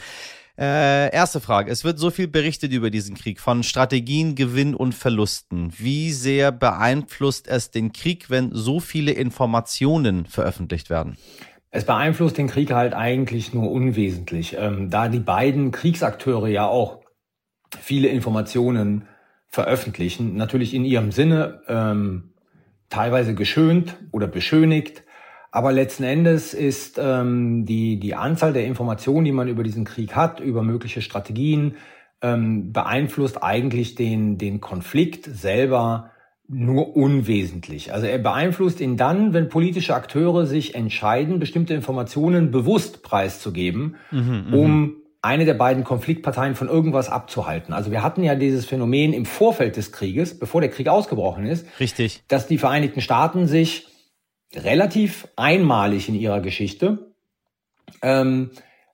Äh, 0.58 1.14
erste 1.14 1.40
Frage. 1.40 1.70
Es 1.70 1.84
wird 1.84 2.00
so 2.00 2.10
viel 2.10 2.26
berichtet 2.26 2.72
über 2.72 2.90
diesen 2.90 3.14
Krieg 3.14 3.38
von 3.38 3.62
Strategien, 3.62 4.34
Gewinn 4.34 4.74
und 4.74 4.92
Verlusten. 4.92 5.72
Wie 5.76 6.10
sehr 6.10 6.50
beeinflusst 6.50 7.46
es 7.46 7.70
den 7.70 7.92
Krieg, 7.92 8.28
wenn 8.28 8.50
so 8.52 8.80
viele 8.80 9.12
Informationen 9.12 10.26
veröffentlicht 10.26 10.90
werden? 10.90 11.16
Es 11.70 11.84
beeinflusst 11.84 12.38
den 12.38 12.48
Krieg 12.48 12.72
halt 12.72 12.92
eigentlich 12.92 13.54
nur 13.54 13.70
unwesentlich, 13.70 14.56
ähm, 14.58 14.90
da 14.90 15.08
die 15.08 15.20
beiden 15.20 15.70
Kriegsakteure 15.70 16.48
ja 16.48 16.66
auch 16.66 17.00
viele 17.78 18.08
Informationen 18.08 19.06
veröffentlichen, 19.46 20.34
natürlich 20.34 20.74
in 20.74 20.84
ihrem 20.84 21.12
Sinne, 21.12 21.60
ähm, 21.68 22.32
teilweise 22.90 23.34
geschönt 23.34 23.96
oder 24.12 24.26
beschönigt. 24.26 25.02
Aber 25.50 25.72
letzten 25.72 26.04
Endes 26.04 26.52
ist 26.54 27.00
ähm, 27.02 27.64
die, 27.64 27.98
die 27.98 28.14
Anzahl 28.14 28.52
der 28.52 28.66
Informationen, 28.66 29.24
die 29.24 29.32
man 29.32 29.48
über 29.48 29.62
diesen 29.62 29.84
Krieg 29.84 30.14
hat, 30.14 30.40
über 30.40 30.62
mögliche 30.62 31.00
Strategien, 31.00 31.76
ähm, 32.20 32.72
beeinflusst 32.72 33.42
eigentlich 33.42 33.94
den, 33.94 34.38
den 34.38 34.60
Konflikt 34.60 35.24
selber 35.24 36.10
nur 36.48 36.96
unwesentlich. 36.96 37.92
Also 37.92 38.06
er 38.06 38.18
beeinflusst 38.18 38.80
ihn 38.80 38.96
dann, 38.96 39.34
wenn 39.34 39.50
politische 39.50 39.94
Akteure 39.94 40.46
sich 40.46 40.74
entscheiden, 40.74 41.38
bestimmte 41.38 41.74
Informationen 41.74 42.50
bewusst 42.50 43.02
preiszugeben, 43.02 43.96
mhm, 44.10 44.44
mhm. 44.48 44.54
um 44.54 44.96
eine 45.20 45.44
der 45.44 45.54
beiden 45.54 45.84
Konfliktparteien 45.84 46.54
von 46.54 46.68
irgendwas 46.68 47.08
abzuhalten. 47.08 47.74
Also 47.74 47.90
wir 47.90 48.02
hatten 48.02 48.22
ja 48.22 48.34
dieses 48.34 48.66
Phänomen 48.66 49.12
im 49.12 49.26
Vorfeld 49.26 49.76
des 49.76 49.90
Krieges, 49.90 50.38
bevor 50.38 50.60
der 50.60 50.70
Krieg 50.70 50.88
ausgebrochen 50.88 51.44
ist. 51.44 51.66
Richtig. 51.80 52.22
Dass 52.28 52.46
die 52.46 52.58
Vereinigten 52.58 53.00
Staaten 53.00 53.46
sich 53.46 53.88
relativ 54.54 55.26
einmalig 55.36 56.08
in 56.08 56.14
ihrer 56.14 56.40
Geschichte 56.40 57.12
ähm, 58.02 58.50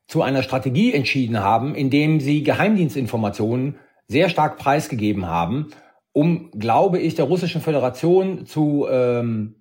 zu 0.06 0.22
einer 0.22 0.42
Strategie 0.42 0.92
entschieden 0.92 1.40
haben, 1.40 1.74
indem 1.74 2.20
sie 2.20 2.42
Geheimdienstinformationen 2.42 3.76
sehr 4.06 4.28
stark 4.28 4.58
preisgegeben 4.58 5.26
haben, 5.26 5.68
um, 6.12 6.50
glaube 6.52 6.98
ich, 6.98 7.14
der 7.14 7.24
russischen 7.26 7.60
Föderation 7.60 8.46
zu 8.46 8.86
ähm, 8.90 9.56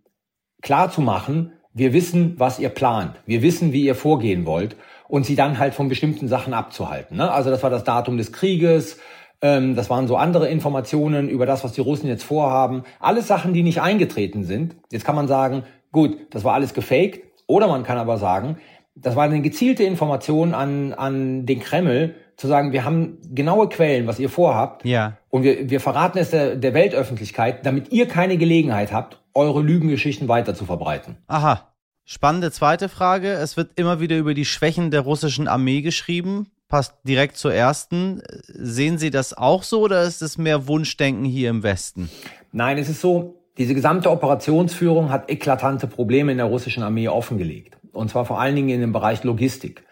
klar 0.62 0.91
zu 0.91 1.01
machen, 1.01 1.53
wir 1.74 1.93
wissen, 1.93 2.36
was 2.38 2.60
ihr 2.60 2.70
plant, 2.70 3.15
wir 3.25 3.41
wissen, 3.41 3.74
wie 3.74 3.86
ihr 3.86 3.96
vorgehen 3.96 4.46
wollt 4.46 4.75
und 5.13 5.27
sie 5.27 5.36
dann 5.36 5.60
halt 5.60 5.75
von 5.75 5.89
bestimmten 5.89 6.27
Sachen 6.27 6.55
abzuhalten. 6.55 7.17
Ne? 7.17 7.32
Also 7.32 7.51
das 7.51 7.62
war 7.62 7.70
das 7.70 7.84
Datum 7.84 8.17
des 8.17 8.34
Krieges, 8.34 8.98
ähm, 9.43 9.75
das 9.75 9.88
waren 9.91 10.08
so 10.08 10.15
andere 10.15 10.48
Informationen 10.48 11.29
über 11.29 11.46
das, 11.46 11.63
was 11.63 11.74
die 11.74 11.82
Russen 11.82 12.08
jetzt 12.08 12.24
vorhaben. 12.24 12.84
Alles 13.00 13.27
Sachen, 13.27 13.53
die 13.53 13.62
nicht 13.62 13.79
eingetreten 13.79 14.43
sind. 14.43 14.75
Jetzt 14.91 15.05
kann 15.05 15.13
man 15.13 15.27
sagen, 15.27 15.65
gut, 15.91 16.17
das 16.32 16.43
war 16.43 16.55
alles 16.55 16.74
gefaked. 16.74 17.22
Oder 17.46 17.67
man 17.67 17.84
kann 17.84 18.00
aber 18.00 18.17
sagen, 18.17 18.58
das 18.96 19.15
war 19.15 19.25
eine 19.25 19.43
gezielte 19.43 19.84
Information 19.84 20.55
an, 20.55 20.93
an 20.93 21.46
den 21.46 21.60
Kreml, 21.60 22.15
zu 22.36 22.48
sagen, 22.48 22.72
wir 22.72 22.84
haben 22.84 23.20
genaue 23.29 23.70
Quellen, 23.70 24.08
was 24.08 24.17
ihr 24.17 24.29
vorhabt. 24.29 24.84
Ja. 24.84 25.17
Und 25.29 25.43
wir, 25.43 25.70
wir 25.70 25.79
verraten 25.79 26.17
es 26.17 26.32
der, 26.32 26.55
der 26.55 26.74
Weltöffentlichkeit, 26.74 27.67
damit 27.67 27.91
ihr 27.91 28.08
keine 28.08 28.38
Gelegenheit 28.38 28.91
habt, 28.91 29.20
eure 29.36 29.62
Lügengeschichten 29.62 30.27
weiter 30.27 30.55
zu 30.55 30.65
verbreiten. 30.65 31.17
Aha. 31.27 31.73
Spannende 32.05 32.51
zweite 32.51 32.89
Frage. 32.89 33.31
Es 33.31 33.55
wird 33.55 33.72
immer 33.75 34.00
wieder 34.00 34.17
über 34.17 34.33
die 34.33 34.45
Schwächen 34.45 34.91
der 34.91 35.01
russischen 35.01 35.48
Armee 35.48 35.81
geschrieben. 35.81 36.48
Passt 36.67 36.95
direkt 37.03 37.38
zur 37.38 37.53
ersten. 37.53 38.22
Sehen 38.48 38.98
Sie 38.98 39.10
das 39.10 39.33
auch 39.33 39.63
so 39.63 39.81
oder 39.81 40.03
ist 40.03 40.22
es 40.22 40.38
mehr 40.38 40.67
Wunschdenken 40.67 41.24
hier 41.24 41.50
im 41.50 41.63
Westen? 41.63 42.10
Nein, 42.51 42.77
es 42.77 42.89
ist 42.89 43.00
so, 43.00 43.41
diese 43.57 43.74
gesamte 43.74 44.12
Operationsführung 44.12 45.12
hat 45.12 45.29
eklatante 45.29 45.88
Probleme 45.88 46.31
in 46.31 46.39
der 46.39 46.48
russischen 46.48 46.83
Armee 46.83 47.07
offengelegt. 47.07 47.77
Und 47.93 48.10
zwar 48.10 48.25
vor 48.25 48.41
allen 48.41 48.55
Dingen 48.55 48.69
in 48.69 48.81
dem 48.81 48.91
Bereich 48.91 49.24
Logistik 49.24 49.83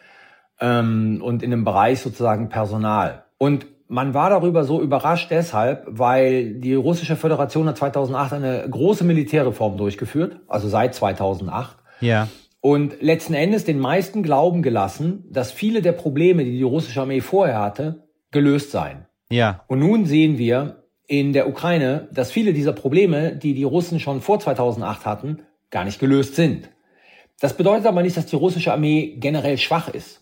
ähm, 0.59 1.21
und 1.23 1.43
in 1.43 1.51
dem 1.51 1.63
Bereich 1.63 2.01
sozusagen 2.01 2.49
Personal. 2.49 3.23
Und 3.37 3.67
man 3.87 4.13
war 4.13 4.29
darüber 4.29 4.63
so 4.63 4.81
überrascht 4.81 5.31
deshalb, 5.31 5.85
weil 5.87 6.53
die 6.55 6.73
russische 6.73 7.15
Föderation 7.15 7.67
hat 7.67 7.77
2008 7.77 8.33
eine 8.33 8.67
große 8.69 9.03
Militärreform 9.03 9.77
durchgeführt, 9.77 10.39
also 10.47 10.67
seit 10.67 10.95
2008. 10.95 11.80
Ja. 12.01 12.27
Und 12.59 13.01
letzten 13.01 13.33
Endes 13.33 13.65
den 13.65 13.79
meisten 13.79 14.21
glauben 14.21 14.61
gelassen, 14.61 15.25
dass 15.29 15.51
viele 15.51 15.81
der 15.81 15.93
Probleme, 15.93 16.43
die 16.43 16.57
die 16.57 16.63
russische 16.63 17.01
Armee 17.01 17.21
vorher 17.21 17.59
hatte, 17.59 18.07
gelöst 18.31 18.71
seien. 18.71 19.07
Ja. 19.31 19.63
Und 19.67 19.79
nun 19.79 20.05
sehen 20.05 20.37
wir 20.37 20.83
in 21.07 21.33
der 21.33 21.49
Ukraine, 21.49 22.07
dass 22.13 22.31
viele 22.31 22.53
dieser 22.53 22.73
Probleme, 22.73 23.35
die 23.35 23.53
die 23.53 23.63
Russen 23.63 23.99
schon 23.99 24.21
vor 24.21 24.39
2008 24.39 25.05
hatten, 25.05 25.39
gar 25.71 25.85
nicht 25.85 25.99
gelöst 25.99 26.35
sind. 26.35 26.69
Das 27.39 27.57
bedeutet 27.57 27.87
aber 27.87 28.03
nicht, 28.03 28.15
dass 28.15 28.27
die 28.27 28.35
russische 28.35 28.71
Armee 28.71 29.15
generell 29.17 29.57
schwach 29.57 29.89
ist. 29.89 30.21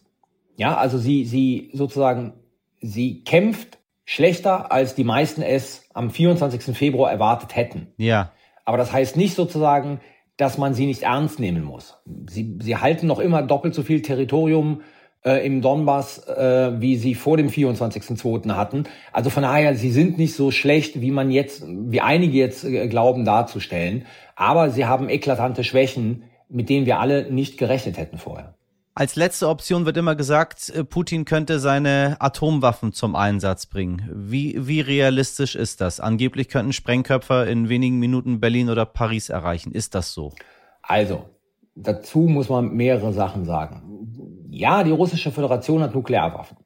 Ja, 0.55 0.77
also 0.77 0.97
sie, 0.97 1.25
sie 1.25 1.69
sozusagen, 1.73 2.33
sie 2.81 3.23
kämpft 3.23 3.77
schlechter, 4.05 4.71
als 4.71 4.95
die 4.95 5.03
meisten 5.03 5.41
es 5.41 5.83
am 5.93 6.09
24. 6.09 6.75
Februar 6.75 7.11
erwartet 7.11 7.55
hätten. 7.55 7.93
Ja. 7.97 8.31
Aber 8.65 8.77
das 8.77 8.91
heißt 8.91 9.17
nicht 9.17 9.35
sozusagen, 9.35 9.99
dass 10.39 10.57
man 10.57 10.73
sie 10.73 10.85
nicht 10.85 11.03
ernst 11.03 11.41
nehmen 11.41 11.65
muss. 11.65 11.97
Sie, 12.29 12.57
sie 12.61 12.77
halten 12.77 13.07
noch 13.07 13.19
immer 13.19 13.41
doppelt 13.41 13.75
so 13.75 13.83
viel 13.83 14.01
Territorium 14.01 14.83
äh, 15.25 15.45
im 15.45 15.61
Donbass, 15.61 16.25
äh, 16.29 16.79
wie 16.79 16.95
sie 16.95 17.13
vor 17.13 17.35
dem 17.35 17.49
24.02. 17.49 18.55
hatten. 18.55 18.85
Also 19.11 19.29
von 19.29 19.43
daher, 19.43 19.75
sie 19.75 19.91
sind 19.91 20.17
nicht 20.17 20.33
so 20.33 20.49
schlecht, 20.51 21.01
wie 21.01 21.11
man 21.11 21.29
jetzt, 21.29 21.65
wie 21.67 21.99
einige 21.99 22.37
jetzt 22.37 22.63
äh, 22.63 22.87
glauben 22.87 23.25
darzustellen. 23.25 24.05
Aber 24.37 24.69
sie 24.69 24.85
haben 24.85 25.09
eklatante 25.09 25.65
Schwächen, 25.65 26.23
mit 26.47 26.69
denen 26.69 26.85
wir 26.85 26.99
alle 26.99 27.29
nicht 27.29 27.57
gerechnet 27.57 27.97
hätten 27.97 28.17
vorher. 28.17 28.55
Als 28.99 29.15
letzte 29.15 29.47
Option 29.47 29.85
wird 29.85 29.95
immer 29.95 30.17
gesagt, 30.17 30.73
äh, 30.75 30.83
Putin 30.83 31.23
könnte 31.23 31.59
seine 31.59 32.17
Atomwaffen 32.19 32.91
zum 32.91 33.15
Einsatz 33.15 33.65
bringen. 33.65 34.09
Wie, 34.13 34.67
wie 34.67 34.81
realistisch 34.81 35.55
ist 35.55 35.79
das? 35.79 36.01
Angeblich 36.01 36.49
könnten 36.49 36.73
Sprengköpfer 36.73 37.47
in 37.47 37.69
wenigen 37.69 37.99
Minuten 37.99 38.41
Berlin 38.41 38.69
oder 38.69 38.85
Paris 38.85 39.29
erreichen. 39.29 39.71
Ist 39.71 39.95
das 39.95 40.11
so? 40.11 40.33
Also, 40.81 41.29
dazu 41.75 42.23
muss 42.23 42.49
man 42.49 42.73
mehrere 42.75 43.13
Sachen 43.13 43.45
sagen. 43.45 44.49
Ja, 44.49 44.83
die 44.83 44.91
russische 44.91 45.31
Föderation 45.31 45.81
hat 45.81 45.95
Nuklearwaffen. 45.95 46.57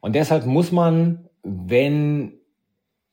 Und 0.00 0.14
deshalb 0.14 0.46
muss 0.46 0.72
man, 0.72 1.28
wenn 1.42 2.32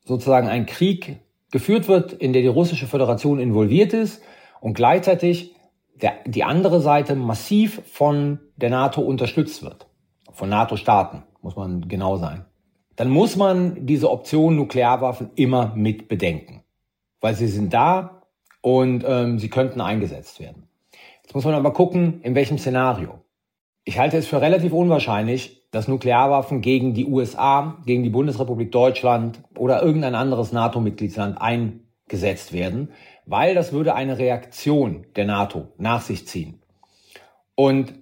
sozusagen 0.06 0.48
ein 0.48 0.66
Krieg 0.66 1.20
geführt 1.52 1.90
wird, 1.90 2.14
in 2.14 2.32
der 2.32 2.42
die 2.42 2.48
russische 2.48 2.88
Föderation 2.88 3.38
involviert 3.38 3.92
ist 3.92 4.22
und 4.62 4.76
gleichzeitig 4.76 5.55
der, 6.02 6.16
die 6.26 6.44
andere 6.44 6.82
Seite 6.82 7.16
massiv 7.16 7.82
von 7.86 8.40
der 8.56 8.70
NATO 8.70 9.02
unterstützt 9.02 9.64
wird, 9.64 9.88
von 10.32 10.50
NATO-Staaten, 10.50 11.24
muss 11.42 11.56
man 11.56 11.88
genau 11.88 12.18
sein, 12.18 12.46
dann 12.96 13.10
muss 13.10 13.36
man 13.36 13.86
diese 13.86 14.10
Option 14.10 14.56
Nuklearwaffen 14.56 15.32
immer 15.36 15.74
mit 15.76 16.08
bedenken, 16.08 16.64
weil 17.22 17.36
sie 17.36 17.48
sind 17.48 17.74
da 17.74 18.24
und 18.62 19.04
ähm, 19.08 19.40
sie 19.40 19.50
könnten 19.50 19.82
eingesetzt 19.82 20.40
werden. 20.40 20.68
Jetzt 21.24 21.36
muss 21.36 21.46
man 21.46 21.54
aber 21.54 21.74
gucken, 21.74 22.22
in 22.22 22.36
welchem 22.36 22.58
Szenario. 22.58 23.20
Ich 23.84 24.00
halte 24.00 24.18
es 24.18 24.28
für 24.28 24.42
relativ 24.42 24.74
unwahrscheinlich, 24.74 25.66
dass 25.72 25.88
Nuklearwaffen 25.88 26.62
gegen 26.62 26.94
die 26.94 27.06
USA, 27.06 27.78
gegen 27.86 28.04
die 28.04 28.10
Bundesrepublik 28.10 28.72
Deutschland 28.72 29.42
oder 29.58 29.84
irgendein 29.84 30.16
anderes 30.16 30.52
NATO-Mitgliedsland 30.52 31.40
eingesetzt 32.06 32.54
werden, 32.54 32.92
weil 33.26 33.56
das 33.56 33.72
würde 33.72 33.96
eine 33.96 34.18
Reaktion 34.18 35.06
der 35.16 35.26
NATO 35.26 35.68
nach 35.78 36.02
sich 36.02 36.28
ziehen. 36.28 36.62
Und 37.56 37.94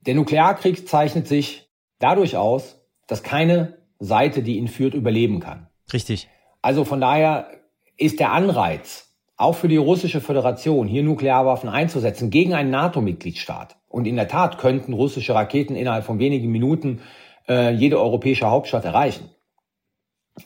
der 0.00 0.14
Nuklearkrieg 0.14 0.88
zeichnet 0.88 1.28
sich 1.28 1.68
dadurch 1.98 2.36
aus, 2.36 2.80
dass 3.06 3.22
keine 3.22 3.78
Seite, 3.98 4.42
die 4.42 4.56
ihn 4.56 4.68
führt, 4.68 4.94
überleben 4.94 5.40
kann. 5.40 5.68
Richtig. 5.92 6.28
Also 6.62 6.84
von 6.84 7.00
daher 7.00 7.48
ist 7.98 8.20
der 8.20 8.32
Anreiz, 8.32 9.12
auch 9.36 9.56
für 9.56 9.68
die 9.68 9.76
russische 9.76 10.20
Föderation, 10.20 10.86
hier 10.86 11.02
Nuklearwaffen 11.02 11.68
einzusetzen 11.68 12.30
gegen 12.30 12.54
einen 12.54 12.70
NATO-Mitgliedstaat. 12.70 13.76
Und 13.88 14.06
in 14.06 14.16
der 14.16 14.28
Tat 14.28 14.58
könnten 14.58 14.92
russische 14.92 15.34
Raketen 15.34 15.76
innerhalb 15.76 16.04
von 16.04 16.18
wenigen 16.18 16.50
Minuten 16.50 17.00
äh, 17.48 17.74
jede 17.74 17.98
europäische 18.00 18.48
Hauptstadt 18.48 18.84
erreichen. 18.84 19.28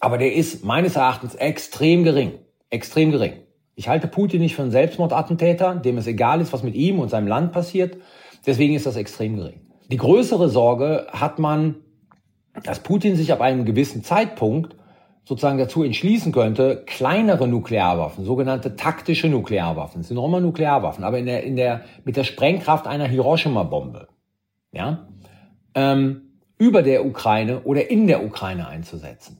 Aber 0.00 0.18
der 0.18 0.32
ist 0.32 0.64
meines 0.64 0.96
Erachtens 0.96 1.34
extrem 1.34 2.02
gering. 2.02 2.43
Extrem 2.74 3.12
gering. 3.12 3.34
Ich 3.76 3.88
halte 3.88 4.08
Putin 4.08 4.40
nicht 4.40 4.56
für 4.56 4.62
einen 4.62 4.72
Selbstmordattentäter, 4.72 5.76
dem 5.76 5.96
es 5.96 6.08
egal 6.08 6.40
ist, 6.40 6.52
was 6.52 6.64
mit 6.64 6.74
ihm 6.74 6.98
und 6.98 7.08
seinem 7.08 7.28
Land 7.28 7.52
passiert. 7.52 7.98
Deswegen 8.44 8.74
ist 8.74 8.84
das 8.84 8.96
extrem 8.96 9.36
gering. 9.36 9.60
Die 9.92 9.96
größere 9.96 10.48
Sorge 10.48 11.06
hat 11.12 11.38
man, 11.38 11.76
dass 12.64 12.80
Putin 12.80 13.14
sich 13.14 13.32
ab 13.32 13.40
einem 13.40 13.64
gewissen 13.64 14.02
Zeitpunkt 14.02 14.74
sozusagen 15.22 15.56
dazu 15.56 15.84
entschließen 15.84 16.32
könnte, 16.32 16.82
kleinere 16.84 17.46
Nuklearwaffen, 17.46 18.24
sogenannte 18.24 18.74
taktische 18.74 19.28
Nuklearwaffen, 19.28 20.02
sind 20.02 20.16
noch 20.16 20.26
immer 20.26 20.40
Nuklearwaffen, 20.40 21.04
aber 21.04 21.18
in 21.18 21.26
der, 21.26 21.44
in 21.44 21.54
der, 21.54 21.82
mit 22.04 22.16
der 22.16 22.24
Sprengkraft 22.24 22.88
einer 22.88 23.06
Hiroshima-Bombe, 23.06 24.08
ja, 24.72 25.06
ähm, 25.74 26.40
über 26.58 26.82
der 26.82 27.06
Ukraine 27.06 27.62
oder 27.62 27.88
in 27.88 28.08
der 28.08 28.24
Ukraine 28.24 28.66
einzusetzen. 28.66 29.38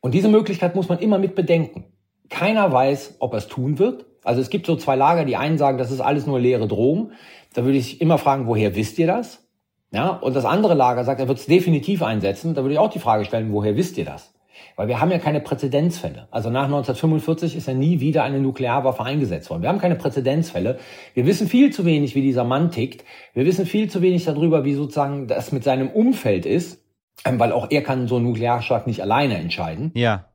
Und 0.00 0.12
diese 0.12 0.28
Möglichkeit 0.28 0.74
muss 0.74 0.88
man 0.88 0.98
immer 0.98 1.18
mit 1.18 1.36
bedenken. 1.36 1.84
Keiner 2.28 2.72
weiß, 2.72 3.16
ob 3.18 3.32
er 3.34 3.38
es 3.38 3.48
tun 3.48 3.78
wird. 3.78 4.06
Also 4.24 4.40
es 4.40 4.50
gibt 4.50 4.66
so 4.66 4.76
zwei 4.76 4.96
Lager, 4.96 5.24
die 5.24 5.36
einen 5.36 5.58
sagen, 5.58 5.78
das 5.78 5.90
ist 5.90 6.00
alles 6.00 6.26
nur 6.26 6.40
leere 6.40 6.66
Drohung. 6.66 7.12
Da 7.54 7.64
würde 7.64 7.78
ich 7.78 8.00
immer 8.00 8.18
fragen, 8.18 8.46
woher 8.46 8.74
wisst 8.74 8.98
ihr 8.98 9.06
das? 9.06 9.46
Ja, 9.92 10.08
und 10.08 10.34
das 10.34 10.44
andere 10.44 10.74
Lager 10.74 11.04
sagt, 11.04 11.20
er 11.20 11.28
wird 11.28 11.38
es 11.38 11.46
definitiv 11.46 12.02
einsetzen. 12.02 12.54
Da 12.54 12.62
würde 12.62 12.74
ich 12.74 12.78
auch 12.78 12.90
die 12.90 12.98
Frage 12.98 13.24
stellen, 13.24 13.52
woher 13.52 13.76
wisst 13.76 13.96
ihr 13.98 14.04
das? 14.04 14.34
Weil 14.74 14.88
wir 14.88 15.00
haben 15.00 15.10
ja 15.10 15.18
keine 15.18 15.40
Präzedenzfälle. 15.40 16.28
Also 16.30 16.50
nach 16.50 16.64
1945 16.64 17.56
ist 17.56 17.68
ja 17.68 17.74
nie 17.74 18.00
wieder 18.00 18.24
eine 18.24 18.40
Nuklearwaffe 18.40 19.02
eingesetzt 19.02 19.48
worden. 19.48 19.62
Wir 19.62 19.68
haben 19.68 19.78
keine 19.78 19.94
Präzedenzfälle. 19.94 20.78
Wir 21.14 21.26
wissen 21.26 21.46
viel 21.46 21.72
zu 21.72 21.84
wenig, 21.84 22.14
wie 22.14 22.20
dieser 22.20 22.44
Mann 22.44 22.70
tickt. 22.70 23.04
Wir 23.32 23.46
wissen 23.46 23.64
viel 23.64 23.88
zu 23.88 24.02
wenig 24.02 24.24
darüber, 24.24 24.64
wie 24.64 24.74
sozusagen 24.74 25.28
das 25.28 25.52
mit 25.52 25.64
seinem 25.64 25.88
Umfeld 25.88 26.44
ist. 26.44 26.82
Weil 27.24 27.52
auch 27.52 27.70
er 27.70 27.82
kann 27.82 28.08
so 28.08 28.16
einen 28.16 28.26
Nuklearschlag 28.26 28.86
nicht 28.86 29.00
alleine 29.00 29.38
entscheiden. 29.38 29.92
Ja. 29.94 30.26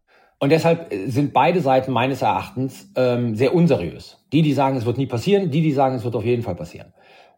Und 0.42 0.50
deshalb 0.50 0.92
sind 1.06 1.34
beide 1.34 1.62
Seiten 1.62 1.92
meines 1.92 2.24
Erachtens 2.24 2.90
ähm, 2.96 3.36
sehr 3.36 3.54
unseriös. 3.54 4.18
Die, 4.34 4.42
die 4.42 4.54
sagen, 4.54 4.76
es 4.76 4.86
wird 4.86 4.98
nie 4.98 5.06
passieren, 5.06 5.52
die, 5.52 5.62
die 5.62 5.72
sagen, 5.72 5.96
es 5.96 6.04
wird 6.04 6.16
auf 6.16 6.26
jeden 6.26 6.42
Fall 6.42 6.56
passieren. 6.56 6.94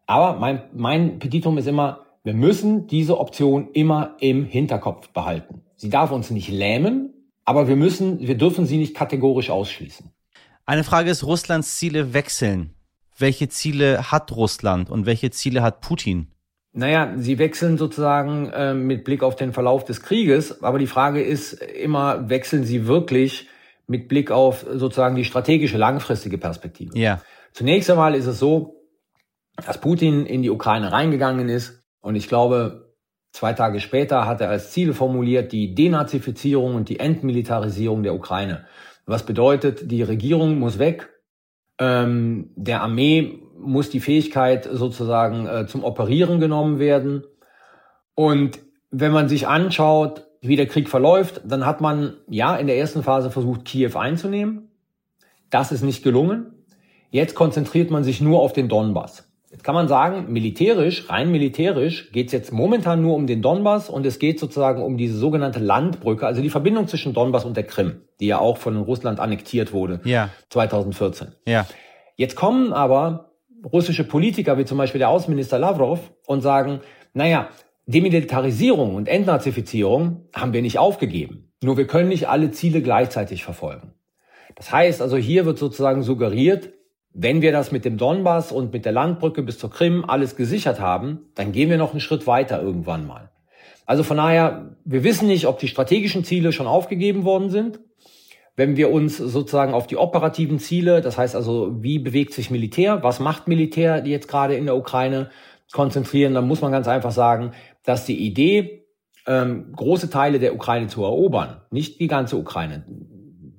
Aber 0.08 0.40
mein, 0.40 0.64
mein 0.74 1.20
Petitum 1.20 1.58
ist 1.58 1.68
immer, 1.68 2.06
wir 2.24 2.34
müssen 2.34 2.88
diese 2.88 3.20
Option 3.20 3.68
immer 3.74 4.16
im 4.22 4.46
Hinterkopf 4.46 5.10
behalten. 5.10 5.64
Sie 5.76 5.90
darf 5.90 6.12
uns 6.12 6.30
nicht 6.30 6.48
lähmen, 6.48 7.14
aber 7.44 7.68
wir 7.68 7.76
müssen, 7.76 8.22
wir 8.22 8.38
dürfen 8.38 8.66
sie 8.66 8.78
nicht 8.78 8.96
kategorisch 8.96 9.50
ausschließen. 9.50 10.10
Eine 10.66 10.86
Frage 10.86 11.12
ist, 11.12 11.26
Russlands 11.26 11.76
Ziele 11.76 12.14
wechseln. 12.14 12.74
Welche 13.18 13.50
Ziele 13.50 14.14
hat 14.14 14.32
Russland 14.34 14.90
und 14.90 15.06
welche 15.06 15.30
Ziele 15.30 15.62
hat 15.62 15.82
Putin? 15.82 16.33
Naja, 16.76 17.14
sie 17.18 17.38
wechseln 17.38 17.78
sozusagen 17.78 18.50
äh, 18.50 18.74
mit 18.74 19.04
Blick 19.04 19.22
auf 19.22 19.36
den 19.36 19.54
Verlauf 19.54 19.86
des 19.86 20.02
Krieges, 20.02 20.64
aber 20.64 20.80
die 20.80 20.88
Frage 20.88 21.22
ist 21.22 21.54
immer, 21.54 22.30
wechseln 22.30 22.64
sie 22.64 22.88
wirklich 22.88 23.48
mit 23.86 24.08
Blick 24.08 24.32
auf 24.32 24.66
sozusagen 24.68 25.16
die 25.16 25.26
strategische 25.26 25.78
langfristige 25.78 26.40
Perspektive? 26.40 26.98
Ja. 26.98 27.22
Zunächst 27.52 27.92
einmal 27.92 28.16
ist 28.16 28.26
es 28.26 28.40
so, 28.40 28.82
dass 29.64 29.80
Putin 29.80 30.26
in 30.26 30.42
die 30.42 30.50
Ukraine 30.50 30.92
reingegangen 30.92 31.48
ist 31.48 31.84
und 32.02 32.16
ich 32.16 32.28
glaube, 32.28 32.96
zwei 33.32 33.54
Tage 33.54 33.80
später 33.80 34.26
hat 34.26 34.42
er 34.42 34.50
als 34.50 34.72
Ziel 34.72 34.94
formuliert 34.94 35.52
die 35.52 35.76
Denazifizierung 35.76 36.74
und 36.74 36.90
die 36.90 37.00
Entmilitarisierung 37.00 38.02
der 38.02 38.16
Ukraine. 38.16 38.66
Was 39.06 39.26
bedeutet, 39.26 39.92
die 39.92 40.02
Regierung 40.02 40.58
muss 40.58 40.80
weg, 40.80 41.10
ähm, 41.80 42.52
der 42.56 42.82
Armee 42.82 43.40
muss 43.58 43.90
die 43.90 44.00
Fähigkeit 44.00 44.68
sozusagen 44.72 45.48
äh, 45.48 45.68
zum 45.68 45.84
Operieren 45.84 46.40
genommen 46.40 46.80
werden. 46.80 47.24
Und 48.16 48.60
wenn 48.92 49.12
man 49.12 49.30
sich 49.30 49.48
anschaut, 49.48 50.28
wie 50.42 50.56
der 50.56 50.68
Krieg 50.68 50.90
verläuft, 50.90 51.42
dann 51.46 51.66
hat 51.66 51.82
man 51.82 52.18
ja 52.28 52.56
in 52.56 52.68
der 52.68 52.78
ersten 52.78 53.04
Phase 53.04 53.32
versucht, 53.32 53.66
Kiew 53.66 53.98
einzunehmen. 53.98 54.70
Das 55.50 55.72
ist 55.72 55.84
nicht 55.84 56.04
gelungen. 56.04 56.66
Jetzt 57.12 57.36
konzentriert 57.36 57.92
man 57.92 58.04
sich 58.04 58.22
nur 58.22 58.42
auf 58.42 58.54
den 58.54 58.70
Donbass. 58.70 59.30
Jetzt 59.54 59.64
kann 59.64 59.76
man 59.76 59.88
sagen, 59.88 60.34
militärisch, 60.34 61.10
rein 61.12 61.32
militärisch, 61.32 62.12
geht 62.12 62.26
es 62.26 62.34
jetzt 62.34 62.52
momentan 62.52 63.04
nur 63.04 63.16
um 63.16 63.28
den 63.28 63.44
Donbass 63.44 63.88
und 63.88 64.04
es 64.04 64.18
geht 64.18 64.40
sozusagen 64.40 64.82
um 64.82 64.98
diese 64.98 65.16
sogenannte 65.16 65.60
Landbrücke, 65.60 66.26
also 66.26 66.42
die 66.42 66.50
Verbindung 66.50 66.88
zwischen 66.88 67.14
Donbass 67.14 67.46
und 67.46 67.56
der 67.56 67.66
Krim, 67.66 68.02
die 68.20 68.26
ja 68.26 68.40
auch 68.40 68.58
von 68.58 68.78
Russland 68.78 69.20
annektiert 69.20 69.72
wurde 69.72 70.02
ja. 70.06 70.30
2014. 70.50 71.34
Ja. 71.48 71.68
Jetzt 72.16 72.36
kommen 72.36 72.74
aber 72.74 73.33
russische 73.72 74.04
Politiker, 74.04 74.58
wie 74.58 74.66
zum 74.66 74.78
Beispiel 74.78 75.00
der 75.00 75.10
Außenminister 75.10 75.60
Lavrov, 75.60 76.12
und 76.28 76.42
sagen, 76.42 76.82
naja, 77.14 77.50
Demilitarisierung 77.86 78.96
und 78.96 79.08
Entnazifizierung 79.08 80.26
haben 80.34 80.54
wir 80.54 80.62
nicht 80.62 80.80
aufgegeben. 80.80 81.52
Nur 81.62 81.78
wir 81.78 81.88
können 81.88 82.10
nicht 82.10 82.28
alle 82.30 82.52
Ziele 82.52 82.82
gleichzeitig 82.82 83.44
verfolgen. 83.44 83.94
Das 84.56 84.72
heißt 84.72 85.02
also, 85.02 85.18
hier 85.18 85.46
wird 85.46 85.58
sozusagen 85.58 86.04
suggeriert, 86.04 86.74
wenn 87.14 87.42
wir 87.42 87.52
das 87.52 87.72
mit 87.72 87.86
dem 87.86 87.98
Donbass 87.98 88.52
und 88.52 88.74
mit 88.74 88.86
der 88.86 88.92
Landbrücke 88.92 89.44
bis 89.44 89.60
zur 89.60 89.70
Krim 89.70 90.04
alles 90.08 90.36
gesichert 90.36 90.80
haben, 90.80 91.30
dann 91.36 91.52
gehen 91.52 91.70
wir 91.70 91.78
noch 91.78 91.92
einen 91.92 92.00
Schritt 92.00 92.26
weiter 92.26 92.62
irgendwann 92.62 93.06
mal. 93.06 93.30
Also 93.86 94.04
von 94.04 94.18
daher, 94.18 94.78
wir 94.86 95.04
wissen 95.04 95.28
nicht, 95.28 95.46
ob 95.46 95.60
die 95.60 95.68
strategischen 95.68 96.24
Ziele 96.24 96.52
schon 96.52 96.68
aufgegeben 96.68 97.24
worden 97.24 97.50
sind. 97.50 97.80
Wenn 98.56 98.78
wir 98.78 98.92
uns 98.92 99.18
sozusagen 99.18 99.74
auf 99.74 99.88
die 99.88 99.98
operativen 99.98 100.60
Ziele, 100.60 101.02
das 101.02 101.18
heißt 101.18 101.36
also, 101.36 101.82
wie 101.82 101.98
bewegt 102.00 102.34
sich 102.34 102.52
Militär, 102.52 103.02
was 103.04 103.20
macht 103.20 103.48
Militär 103.48 104.06
jetzt 104.06 104.28
gerade 104.28 104.56
in 104.56 104.66
der 104.66 104.78
Ukraine, 104.78 105.30
konzentrieren, 105.72 106.34
dann 106.36 106.48
muss 106.48 106.62
man 106.62 106.72
ganz 106.72 106.88
einfach 106.88 107.12
sagen, 107.12 107.52
dass 107.84 108.06
die 108.06 108.26
Idee, 108.26 108.86
ähm, 109.26 109.74
große 109.76 110.10
Teile 110.10 110.40
der 110.40 110.54
Ukraine 110.54 110.88
zu 110.88 111.04
erobern, 111.04 111.62
nicht 111.72 112.00
die 112.00 112.08
ganze 112.08 112.38
Ukraine, 112.38 112.86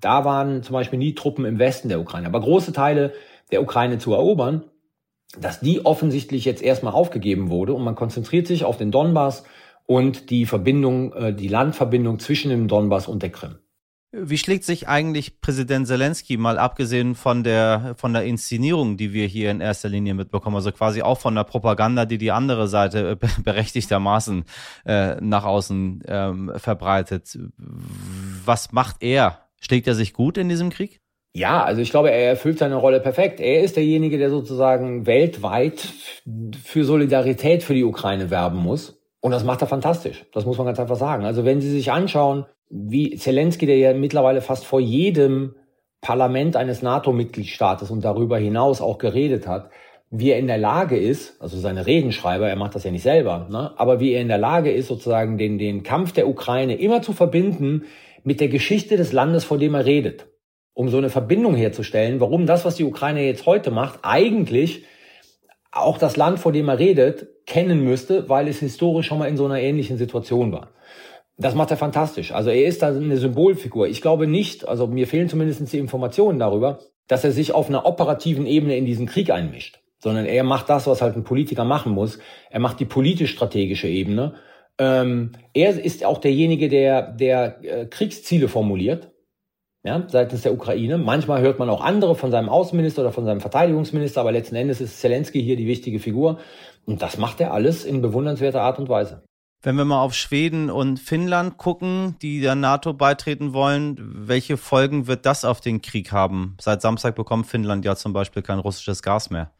da 0.00 0.24
waren 0.24 0.62
zum 0.62 0.74
Beispiel 0.74 0.98
nie 0.98 1.14
Truppen 1.14 1.44
im 1.44 1.58
Westen 1.58 1.88
der 1.88 2.00
Ukraine, 2.00 2.26
aber 2.26 2.40
große 2.40 2.72
Teile 2.72 3.12
der 3.50 3.62
Ukraine 3.62 3.98
zu 3.98 4.12
erobern, 4.12 4.64
dass 5.40 5.60
die 5.60 5.84
offensichtlich 5.84 6.44
jetzt 6.44 6.62
erstmal 6.62 6.92
aufgegeben 6.92 7.50
wurde 7.50 7.72
und 7.72 7.82
man 7.82 7.94
konzentriert 7.94 8.46
sich 8.46 8.64
auf 8.64 8.76
den 8.76 8.90
Donbass 8.90 9.44
und 9.86 10.30
die 10.30 10.46
Verbindung, 10.46 11.12
äh, 11.14 11.34
die 11.34 11.48
Landverbindung 11.48 12.18
zwischen 12.18 12.50
dem 12.50 12.68
Donbass 12.68 13.08
und 13.08 13.22
der 13.22 13.30
Krim. 13.30 13.56
Wie 14.16 14.38
schlägt 14.38 14.64
sich 14.64 14.86
eigentlich 14.86 15.40
Präsident 15.40 15.88
Zelensky, 15.88 16.36
mal 16.36 16.58
abgesehen 16.58 17.14
von 17.16 17.42
der, 17.42 17.94
von 17.96 18.12
der 18.12 18.24
Inszenierung, 18.24 18.96
die 18.96 19.12
wir 19.12 19.26
hier 19.26 19.50
in 19.50 19.60
erster 19.60 19.88
Linie 19.88 20.14
mitbekommen, 20.14 20.54
also 20.54 20.70
quasi 20.70 21.02
auch 21.02 21.18
von 21.18 21.34
der 21.34 21.42
Propaganda, 21.44 22.04
die 22.04 22.18
die 22.18 22.30
andere 22.30 22.68
Seite 22.68 23.18
berechtigtermaßen 23.44 24.44
äh, 24.86 25.16
nach 25.20 25.44
außen 25.44 26.04
ähm, 26.06 26.52
verbreitet. 26.56 27.36
Was 28.44 28.72
macht 28.72 29.02
er? 29.02 29.40
Schlägt 29.60 29.88
er 29.88 29.94
sich 29.94 30.12
gut 30.12 30.38
in 30.38 30.48
diesem 30.48 30.70
Krieg? 30.70 31.00
Ja, 31.36 31.64
also 31.64 31.80
ich 31.80 31.90
glaube, 31.90 32.12
er 32.12 32.28
erfüllt 32.28 32.60
seine 32.60 32.76
Rolle 32.76 33.00
perfekt. 33.00 33.40
Er 33.40 33.62
ist 33.62 33.74
derjenige, 33.74 34.18
der 34.18 34.30
sozusagen 34.30 35.06
weltweit 35.06 35.92
für 36.62 36.84
Solidarität 36.84 37.64
für 37.64 37.74
die 37.74 37.82
Ukraine 37.82 38.30
werben 38.30 38.58
muss. 38.58 39.03
Und 39.24 39.30
das 39.30 39.42
macht 39.42 39.62
er 39.62 39.68
fantastisch. 39.68 40.26
Das 40.34 40.44
muss 40.44 40.58
man 40.58 40.66
ganz 40.66 40.78
einfach 40.78 40.96
sagen. 40.96 41.24
Also 41.24 41.46
wenn 41.46 41.62
Sie 41.62 41.70
sich 41.70 41.90
anschauen, 41.90 42.44
wie 42.68 43.16
Zelensky, 43.16 43.64
der 43.64 43.78
ja 43.78 43.94
mittlerweile 43.94 44.42
fast 44.42 44.66
vor 44.66 44.80
jedem 44.80 45.54
Parlament 46.02 46.56
eines 46.56 46.82
NATO-Mitgliedstaates 46.82 47.90
und 47.90 48.04
darüber 48.04 48.36
hinaus 48.36 48.82
auch 48.82 48.98
geredet 48.98 49.46
hat, 49.46 49.70
wie 50.10 50.28
er 50.28 50.38
in 50.38 50.46
der 50.46 50.58
Lage 50.58 50.98
ist, 50.98 51.40
also 51.40 51.56
seine 51.56 51.86
Redenschreiber, 51.86 52.50
er 52.50 52.56
macht 52.56 52.74
das 52.74 52.84
ja 52.84 52.90
nicht 52.90 53.02
selber, 53.02 53.48
ne, 53.50 53.72
aber 53.78 53.98
wie 53.98 54.12
er 54.12 54.20
in 54.20 54.28
der 54.28 54.36
Lage 54.36 54.70
ist, 54.70 54.88
sozusagen 54.88 55.38
den, 55.38 55.56
den 55.56 55.84
Kampf 55.84 56.12
der 56.12 56.28
Ukraine 56.28 56.76
immer 56.76 57.00
zu 57.00 57.14
verbinden 57.14 57.84
mit 58.24 58.40
der 58.40 58.48
Geschichte 58.48 58.98
des 58.98 59.12
Landes, 59.12 59.44
vor 59.44 59.56
dem 59.56 59.72
er 59.72 59.86
redet. 59.86 60.26
Um 60.74 60.90
so 60.90 60.98
eine 60.98 61.08
Verbindung 61.08 61.54
herzustellen, 61.54 62.20
warum 62.20 62.44
das, 62.44 62.66
was 62.66 62.74
die 62.74 62.84
Ukraine 62.84 63.24
jetzt 63.24 63.46
heute 63.46 63.70
macht, 63.70 64.00
eigentlich 64.02 64.84
auch 65.72 65.96
das 65.96 66.18
Land, 66.18 66.40
vor 66.40 66.52
dem 66.52 66.68
er 66.68 66.78
redet, 66.78 67.33
kennen 67.46 67.84
müsste, 67.84 68.28
weil 68.28 68.48
es 68.48 68.60
historisch 68.60 69.06
schon 69.06 69.18
mal 69.18 69.28
in 69.28 69.36
so 69.36 69.44
einer 69.44 69.60
ähnlichen 69.60 69.98
Situation 69.98 70.52
war. 70.52 70.70
Das 71.36 71.54
macht 71.54 71.70
er 71.70 71.76
fantastisch. 71.76 72.32
Also 72.32 72.50
er 72.50 72.66
ist 72.66 72.82
da 72.82 72.88
eine 72.88 73.16
Symbolfigur. 73.16 73.88
Ich 73.88 74.00
glaube 74.00 74.26
nicht, 74.26 74.68
also 74.68 74.86
mir 74.86 75.06
fehlen 75.06 75.28
zumindest 75.28 75.72
die 75.72 75.78
Informationen 75.78 76.38
darüber, 76.38 76.78
dass 77.08 77.24
er 77.24 77.32
sich 77.32 77.52
auf 77.52 77.68
einer 77.68 77.86
operativen 77.86 78.46
Ebene 78.46 78.76
in 78.76 78.86
diesen 78.86 79.06
Krieg 79.06 79.30
einmischt, 79.30 79.80
sondern 79.98 80.26
er 80.26 80.44
macht 80.44 80.70
das, 80.70 80.86
was 80.86 81.02
halt 81.02 81.16
ein 81.16 81.24
Politiker 81.24 81.64
machen 81.64 81.92
muss. 81.92 82.18
Er 82.50 82.60
macht 82.60 82.78
die 82.80 82.84
politisch-strategische 82.84 83.88
Ebene. 83.88 84.34
Ähm, 84.78 85.32
er 85.52 85.78
ist 85.78 86.04
auch 86.04 86.18
derjenige, 86.18 86.68
der, 86.68 87.12
der 87.12 87.64
äh, 87.64 87.86
Kriegsziele 87.86 88.48
formuliert, 88.48 89.10
ja, 89.84 90.04
seitens 90.08 90.42
der 90.42 90.54
Ukraine. 90.54 90.98
Manchmal 90.98 91.42
hört 91.42 91.58
man 91.58 91.68
auch 91.68 91.82
andere 91.82 92.14
von 92.14 92.30
seinem 92.30 92.48
Außenminister 92.48 93.02
oder 93.02 93.12
von 93.12 93.26
seinem 93.26 93.40
Verteidigungsminister, 93.40 94.20
aber 94.20 94.32
letzten 94.32 94.56
Endes 94.56 94.80
ist 94.80 95.00
Zelensky 95.00 95.42
hier 95.42 95.56
die 95.56 95.66
wichtige 95.66 95.98
Figur. 95.98 96.38
Und 96.86 97.02
das 97.02 97.18
macht 97.18 97.40
er 97.40 97.52
alles 97.52 97.84
in 97.84 98.02
bewundernswerter 98.02 98.62
Art 98.62 98.78
und 98.78 98.88
Weise. 98.88 99.22
Wenn 99.62 99.76
wir 99.76 99.86
mal 99.86 100.02
auf 100.02 100.12
Schweden 100.12 100.68
und 100.68 101.00
Finnland 101.00 101.56
gucken, 101.56 102.16
die 102.20 102.42
der 102.42 102.54
NATO 102.54 102.92
beitreten 102.92 103.54
wollen, 103.54 103.96
welche 103.98 104.58
Folgen 104.58 105.06
wird 105.06 105.24
das 105.24 105.46
auf 105.46 105.62
den 105.62 105.80
Krieg 105.80 106.12
haben? 106.12 106.56
Seit 106.60 106.82
Samstag 106.82 107.14
bekommt 107.14 107.46
Finnland 107.46 107.82
ja 107.84 107.96
zum 107.96 108.12
Beispiel 108.12 108.42
kein 108.42 108.58
russisches 108.58 109.02
Gas 109.02 109.30
mehr. 109.30 109.52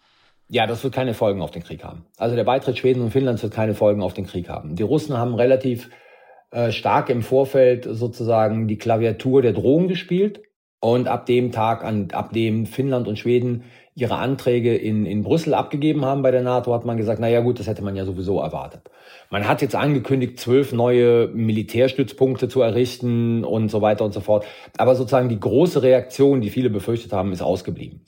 Ja, 0.49 0.67
das 0.67 0.85
wird 0.85 0.95
keine 0.95 1.15
Folgen 1.15 1.41
auf 1.41 1.53
den 1.53 1.63
Krieg 1.63 1.83
haben. 1.85 2.05
Also 2.19 2.37
der 2.37 2.45
Beitritt 2.45 2.77
Schweden 2.77 3.03
und 3.03 3.13
Finnlands 3.13 3.43
wird 3.43 3.55
keine 3.55 3.75
Folgen 3.75 4.03
auf 4.03 4.13
den 4.13 4.27
Krieg 4.27 4.51
haben. 4.51 4.77
Die 4.77 4.83
Russen 4.83 5.17
haben 5.17 5.35
relativ 5.35 5.89
äh, 6.51 6.71
stark 6.71 7.09
im 7.09 7.23
Vorfeld 7.23 7.87
sozusagen 7.89 8.69
die 8.69 8.77
Klaviatur 8.77 9.41
der 9.41 9.55
Drohung 9.55 9.89
gespielt. 9.89 10.43
Und 10.81 11.09
ab 11.09 11.25
dem 11.25 11.51
Tag, 11.51 11.83
an, 11.83 12.11
ab 12.13 12.35
dem 12.35 12.67
Finnland 12.67 13.09
und 13.09 13.19
Schweden 13.19 13.65
ihre 13.97 14.17
Anträge 14.17 14.77
in, 14.77 15.07
in 15.07 15.23
Brüssel 15.23 15.55
abgegeben 15.55 16.05
haben 16.05 16.23
bei 16.23 16.33
der 16.33 16.43
NATO, 16.43 16.75
hat 16.75 16.85
man 16.85 16.97
gesagt, 16.97 17.21
na 17.21 17.29
ja 17.29 17.41
gut, 17.41 17.61
das 17.61 17.69
hätte 17.69 17.83
man 17.83 17.95
ja 17.95 18.05
sowieso 18.05 18.41
erwartet. 18.41 18.91
Man 19.31 19.47
hat 19.47 19.63
jetzt 19.63 19.77
angekündigt, 19.77 20.41
zwölf 20.41 20.73
neue 20.73 21.29
Militärstützpunkte 21.29 22.49
zu 22.49 22.61
errichten 22.61 23.45
und 23.45 23.71
so 23.71 23.83
weiter 23.83 24.05
und 24.05 24.13
so 24.13 24.21
fort. 24.21 24.45
Aber 24.77 24.97
sozusagen 24.97 25.29
die 25.29 25.39
große 25.39 25.83
Reaktion, 25.83 26.41
die 26.41 26.51
viele 26.51 26.71
befürchtet 26.71 27.13
haben, 27.13 27.33
ist 27.33 27.43
ausgeblieben. 27.43 28.05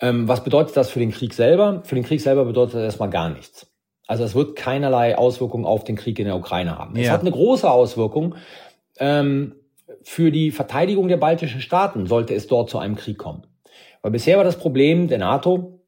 Ähm, 0.00 0.28
was 0.28 0.44
bedeutet 0.44 0.76
das 0.76 0.90
für 0.90 0.98
den 0.98 1.10
Krieg 1.10 1.32
selber? 1.32 1.82
Für 1.84 1.94
den 1.94 2.04
Krieg 2.04 2.20
selber 2.20 2.44
bedeutet 2.44 2.74
das 2.74 2.82
erstmal 2.82 3.10
gar 3.10 3.30
nichts. 3.30 3.66
Also 4.06 4.24
es 4.24 4.34
wird 4.34 4.56
keinerlei 4.56 5.16
Auswirkungen 5.16 5.64
auf 5.64 5.84
den 5.84 5.96
Krieg 5.96 6.18
in 6.18 6.26
der 6.26 6.36
Ukraine 6.36 6.78
haben. 6.78 6.96
Ja. 6.96 7.04
Es 7.04 7.10
hat 7.10 7.22
eine 7.22 7.30
große 7.30 7.70
Auswirkung 7.70 8.34
ähm, 8.98 9.54
für 10.02 10.30
die 10.30 10.50
Verteidigung 10.50 11.08
der 11.08 11.16
baltischen 11.16 11.62
Staaten, 11.62 12.06
sollte 12.06 12.34
es 12.34 12.46
dort 12.46 12.68
zu 12.68 12.78
einem 12.78 12.96
Krieg 12.96 13.16
kommen. 13.16 13.46
Weil 14.04 14.10
bisher 14.10 14.36
war 14.36 14.44
das 14.44 14.58
Problem 14.58 15.08
der 15.08 15.16
NATO, 15.16 15.80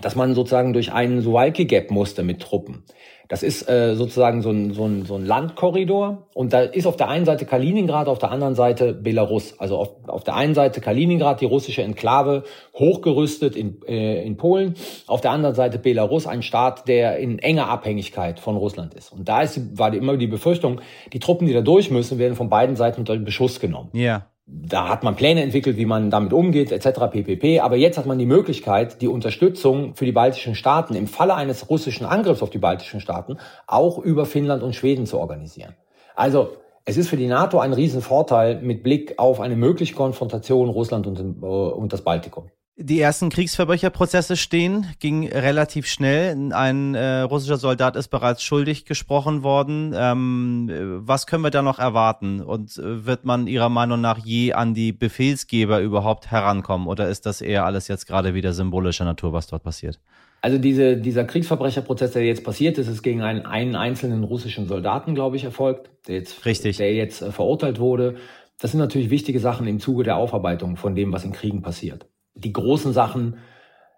dass 0.00 0.14
man 0.14 0.36
sozusagen 0.36 0.72
durch 0.72 0.92
einen 0.92 1.22
Suwalki-Gap 1.22 1.90
musste 1.90 2.22
mit 2.22 2.40
Truppen. 2.40 2.84
Das 3.26 3.42
ist 3.42 3.68
äh, 3.68 3.96
sozusagen 3.96 4.42
so 4.42 4.50
ein, 4.50 4.72
so, 4.72 4.84
ein, 4.84 5.04
so 5.04 5.16
ein 5.16 5.26
Landkorridor 5.26 6.28
und 6.34 6.52
da 6.52 6.60
ist 6.60 6.86
auf 6.86 6.96
der 6.96 7.08
einen 7.08 7.24
Seite 7.24 7.46
Kaliningrad, 7.46 8.06
auf 8.06 8.20
der 8.20 8.30
anderen 8.30 8.54
Seite 8.54 8.94
Belarus. 8.94 9.58
Also 9.58 9.76
auf, 9.76 10.08
auf 10.08 10.22
der 10.22 10.36
einen 10.36 10.54
Seite 10.54 10.80
Kaliningrad, 10.80 11.40
die 11.40 11.46
russische 11.46 11.82
Enklave, 11.82 12.44
hochgerüstet 12.74 13.56
in, 13.56 13.82
äh, 13.88 14.24
in 14.24 14.36
Polen, 14.36 14.74
auf 15.08 15.20
der 15.20 15.32
anderen 15.32 15.56
Seite 15.56 15.80
Belarus, 15.80 16.28
ein 16.28 16.42
Staat, 16.42 16.86
der 16.86 17.18
in 17.18 17.40
enger 17.40 17.68
Abhängigkeit 17.68 18.38
von 18.38 18.56
Russland 18.56 18.94
ist. 18.94 19.12
Und 19.12 19.28
da 19.28 19.42
ist, 19.42 19.76
war 19.76 19.92
immer 19.92 20.16
die 20.16 20.28
Befürchtung, 20.28 20.80
die 21.12 21.18
Truppen, 21.18 21.48
die 21.48 21.54
da 21.54 21.62
durch 21.62 21.90
müssen, 21.90 22.20
werden 22.20 22.36
von 22.36 22.48
beiden 22.48 22.76
Seiten 22.76 23.00
unter 23.00 23.16
Beschuss 23.16 23.58
genommen. 23.58 23.90
Ja 23.94 24.26
da 24.50 24.88
hat 24.88 25.02
man 25.02 25.14
Pläne 25.14 25.42
entwickelt, 25.42 25.76
wie 25.76 25.84
man 25.84 26.10
damit 26.10 26.32
umgeht, 26.32 26.72
etc. 26.72 27.00
ppp. 27.10 27.60
Aber 27.60 27.76
jetzt 27.76 27.98
hat 27.98 28.06
man 28.06 28.18
die 28.18 28.26
Möglichkeit, 28.26 29.02
die 29.02 29.08
Unterstützung 29.08 29.94
für 29.94 30.06
die 30.06 30.12
baltischen 30.12 30.54
Staaten 30.54 30.94
im 30.94 31.06
Falle 31.06 31.34
eines 31.34 31.68
russischen 31.68 32.06
Angriffs 32.06 32.42
auf 32.42 32.50
die 32.50 32.58
baltischen 32.58 33.00
Staaten 33.00 33.36
auch 33.66 33.98
über 33.98 34.24
Finnland 34.24 34.62
und 34.62 34.74
Schweden 34.74 35.04
zu 35.04 35.18
organisieren. 35.18 35.74
Also 36.16 36.56
es 36.86 36.96
ist 36.96 37.10
für 37.10 37.18
die 37.18 37.26
NATO 37.26 37.58
ein 37.58 37.74
Riesenvorteil 37.74 38.62
mit 38.62 38.82
Blick 38.82 39.18
auf 39.18 39.40
eine 39.40 39.56
mögliche 39.56 39.94
Konfrontation 39.94 40.70
Russland 40.70 41.06
und, 41.06 41.18
äh, 41.18 41.46
und 41.46 41.92
das 41.92 42.00
Baltikum. 42.00 42.50
Die 42.80 43.00
ersten 43.00 43.28
Kriegsverbrecherprozesse 43.28 44.36
stehen, 44.36 44.86
ging 45.00 45.26
relativ 45.26 45.88
schnell. 45.88 46.52
Ein 46.52 46.94
äh, 46.94 47.22
russischer 47.22 47.56
Soldat 47.56 47.96
ist 47.96 48.06
bereits 48.06 48.40
schuldig 48.44 48.84
gesprochen 48.84 49.42
worden. 49.42 49.92
Ähm, 49.96 51.00
was 51.00 51.26
können 51.26 51.42
wir 51.42 51.50
da 51.50 51.60
noch 51.60 51.80
erwarten? 51.80 52.40
Und 52.40 52.78
äh, 52.78 53.04
wird 53.04 53.24
man 53.24 53.48
Ihrer 53.48 53.68
Meinung 53.68 54.00
nach 54.00 54.24
je 54.24 54.52
an 54.52 54.74
die 54.74 54.92
Befehlsgeber 54.92 55.80
überhaupt 55.80 56.30
herankommen? 56.30 56.86
Oder 56.86 57.08
ist 57.08 57.26
das 57.26 57.40
eher 57.40 57.66
alles 57.66 57.88
jetzt 57.88 58.06
gerade 58.06 58.34
wieder 58.34 58.52
symbolischer 58.52 59.04
Natur, 59.04 59.32
was 59.32 59.48
dort 59.48 59.64
passiert? 59.64 59.98
Also 60.40 60.58
diese, 60.58 60.96
dieser 60.98 61.24
Kriegsverbrecherprozess, 61.24 62.12
der 62.12 62.26
jetzt 62.26 62.44
passiert 62.44 62.78
ist, 62.78 62.86
ist 62.86 63.02
gegen 63.02 63.22
einen, 63.22 63.44
einen 63.44 63.74
einzelnen 63.74 64.22
russischen 64.22 64.68
Soldaten, 64.68 65.16
glaube 65.16 65.34
ich, 65.34 65.42
erfolgt, 65.42 65.90
der 66.06 66.18
jetzt, 66.18 66.46
Richtig. 66.46 66.76
Der 66.76 66.94
jetzt 66.94 67.22
äh, 67.22 67.32
verurteilt 67.32 67.80
wurde. 67.80 68.18
Das 68.60 68.70
sind 68.70 68.78
natürlich 68.78 69.10
wichtige 69.10 69.40
Sachen 69.40 69.66
im 69.66 69.80
Zuge 69.80 70.04
der 70.04 70.16
Aufarbeitung 70.16 70.76
von 70.76 70.94
dem, 70.94 71.12
was 71.12 71.24
in 71.24 71.32
Kriegen 71.32 71.60
passiert 71.60 72.06
die 72.38 72.52
großen 72.52 72.92
Sachen, 72.92 73.38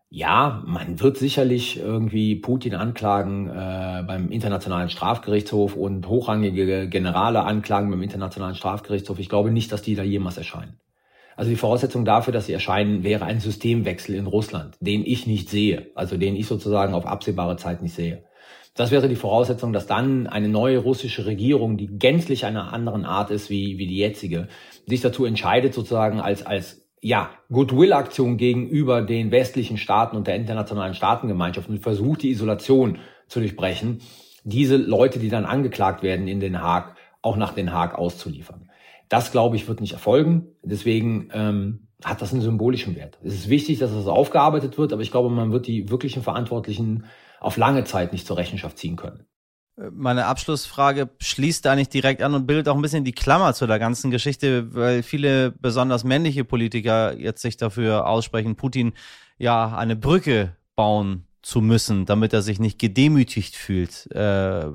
ja, 0.09 0.63
man 0.67 0.99
wird 0.99 1.19
sicherlich 1.19 1.79
irgendwie 1.79 2.35
Putin 2.35 2.75
anklagen 2.75 3.49
äh, 3.49 4.03
beim 4.07 4.31
Internationalen 4.31 4.91
Strafgerichtshof 4.91 5.77
und 5.77 6.09
hochrangige 6.09 6.89
Generale 6.89 7.45
anklagen 7.45 7.91
beim 7.91 8.03
Internationalen 8.03 8.57
Strafgerichtshof. 8.57 9.21
Ich 9.21 9.29
glaube 9.29 9.53
nicht, 9.53 9.71
dass 9.71 9.83
die 9.83 9.95
da 9.95 10.03
jemals 10.03 10.37
erscheinen. 10.37 10.81
Also 11.37 11.51
die 11.51 11.57
Voraussetzung 11.57 12.05
dafür, 12.05 12.33
dass 12.33 12.47
sie 12.47 12.53
erscheinen, 12.53 13.05
wäre 13.05 13.25
ein 13.25 13.41
Systemwechsel 13.41 14.17
in 14.17 14.27
Russland, 14.27 14.77
den 14.81 15.07
ich 15.07 15.27
nicht 15.27 15.49
sehe, 15.49 15.87
also 15.95 16.17
den 16.17 16.35
ich 16.35 16.47
sozusagen 16.47 16.93
auf 16.93 17.07
absehbare 17.07 17.57
Zeit 17.57 17.81
nicht 17.81 17.95
sehe. 17.95 18.25
Das 18.75 18.91
wäre 18.91 19.09
die 19.09 19.17
Voraussetzung, 19.17 19.73
dass 19.73 19.87
dann 19.87 20.27
eine 20.27 20.49
neue 20.49 20.79
russische 20.79 21.27
Regierung, 21.27 21.77
die 21.77 21.87
gänzlich 21.87 22.45
einer 22.45 22.73
anderen 22.73 23.05
Art 23.05 23.31
ist 23.31 23.49
wie, 23.49 23.79
wie 23.79 23.87
die 23.87 23.97
jetzige, 23.97 24.49
sich 24.87 25.01
dazu 25.01 25.25
entscheidet, 25.25 25.73
sozusagen 25.73 26.21
als, 26.21 26.45
als 26.45 26.80
ja, 27.01 27.31
Goodwill-Aktion 27.51 28.37
gegenüber 28.37 29.03
den 29.03 29.31
westlichen 29.31 29.79
Staaten 29.79 30.17
und 30.17 30.27
der 30.27 30.37
internationalen 30.37 30.95
Staatengemeinschaft 30.95 31.69
und 31.69 31.79
versucht, 31.79 32.23
die 32.23 32.31
Isolation 32.31 32.99
zu 33.27 33.41
durchbrechen, 33.41 34.01
diese 34.45 34.77
Leute, 34.77 35.19
die 35.19 35.29
dann 35.29 35.45
angeklagt 35.45 36.03
werden 36.03 36.29
in 36.29 36.41
Den 36.41 36.61
Haag, 36.61 36.97
auch 37.23 37.37
nach 37.37 37.55
Den 37.55 37.73
Haag 37.73 37.99
auszuliefern. 37.99 38.71
Das, 39.09 39.33
glaube 39.33 39.57
ich, 39.57 39.67
wird 39.67 39.81
nicht 39.81 39.93
erfolgen. 39.93 40.49
Deswegen 40.63 41.31
ähm, 41.33 41.89
hat 42.05 42.23
das 42.23 42.33
einen 42.33 42.43
symbolischen 42.43 42.97
Wert. 42.97 43.19
Es 43.23 43.35
ist 43.35 43.49
wichtig, 43.49 43.79
dass 43.79 43.93
das 43.93 44.07
aufgearbeitet 44.07 44.79
wird, 44.79 44.93
aber 44.93 45.03
ich 45.03 45.11
glaube, 45.11 45.31
man 45.31 45.53
wird 45.53 45.67
die 45.67 45.91
wirklichen 45.91 46.23
Verantwortlichen 46.23 47.05
auf 47.41 47.57
lange 47.57 47.85
Zeit 47.85 48.13
nicht 48.13 48.27
zur 48.27 48.37
Rechenschaft 48.37 48.79
ziehen 48.79 48.97
können 48.97 49.25
meine 49.93 50.27
Abschlussfrage 50.27 51.09
schließt 51.21 51.65
da 51.65 51.75
nicht 51.75 51.93
direkt 51.95 52.23
an 52.23 52.35
und 52.35 52.47
bildet 52.47 52.69
auch 52.69 52.75
ein 52.75 52.83
bisschen 52.83 53.05
die 53.05 53.13
Klammer 53.13 53.55
zu 53.55 53.67
der 53.67 53.79
ganzen 53.79 54.11
Geschichte, 54.11 54.75
weil 54.75 55.03
viele 55.03 55.53
besonders 55.53 56.05
männliche 56.05 56.45
Politiker 56.45 57.17
jetzt 57.17 57.43
sich 57.43 57.57
dafür 57.57 58.07
aussprechen, 58.07 58.57
Putin 58.57 58.93
ja 59.39 59.77
eine 59.77 59.97
Brücke 59.97 60.57
bauen 60.77 61.27
zu 61.43 61.61
müssen, 61.61 62.05
damit 62.05 62.33
er 62.33 62.43
sich 62.43 62.61
nicht 62.61 62.79
gedemütigt 62.79 63.57
fühlt. 63.57 64.11
Äh, 64.13 64.67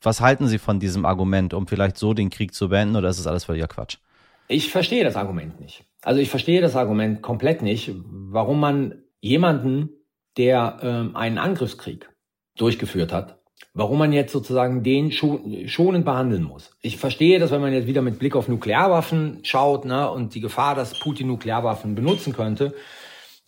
was 0.00 0.20
halten 0.20 0.46
Sie 0.46 0.58
von 0.58 0.80
diesem 0.80 1.04
Argument, 1.04 1.52
um 1.54 1.66
vielleicht 1.66 1.98
so 1.98 2.14
den 2.14 2.30
Krieg 2.30 2.54
zu 2.54 2.68
beenden, 2.68 2.96
oder 2.96 3.08
ist 3.08 3.18
das 3.18 3.26
alles 3.26 3.44
völliger 3.44 3.68
Quatsch? 3.68 3.98
Ich 4.46 4.70
verstehe 4.70 5.04
das 5.04 5.16
Argument 5.16 5.60
nicht. 5.60 5.84
Also 6.02 6.20
ich 6.20 6.30
verstehe 6.30 6.60
das 6.60 6.76
Argument 6.76 7.20
komplett 7.20 7.60
nicht, 7.60 7.92
warum 7.94 8.60
man 8.60 9.02
jemanden, 9.20 9.90
der 10.36 10.78
ähm, 10.82 11.16
einen 11.16 11.38
Angriffskrieg 11.38 12.08
durchgeführt 12.56 13.12
hat, 13.12 13.37
warum 13.74 13.98
man 13.98 14.12
jetzt 14.12 14.32
sozusagen 14.32 14.82
den 14.82 15.12
schonend 15.12 16.04
behandeln 16.04 16.42
muss. 16.42 16.70
Ich 16.80 16.96
verstehe, 16.96 17.38
dass 17.38 17.50
wenn 17.50 17.60
man 17.60 17.72
jetzt 17.72 17.86
wieder 17.86 18.02
mit 18.02 18.18
Blick 18.18 18.34
auf 18.34 18.48
Nuklearwaffen 18.48 19.40
schaut 19.42 19.84
ne, 19.84 20.10
und 20.10 20.34
die 20.34 20.40
Gefahr, 20.40 20.74
dass 20.74 20.98
Putin 20.98 21.28
Nuklearwaffen 21.28 21.94
benutzen 21.94 22.32
könnte, 22.32 22.74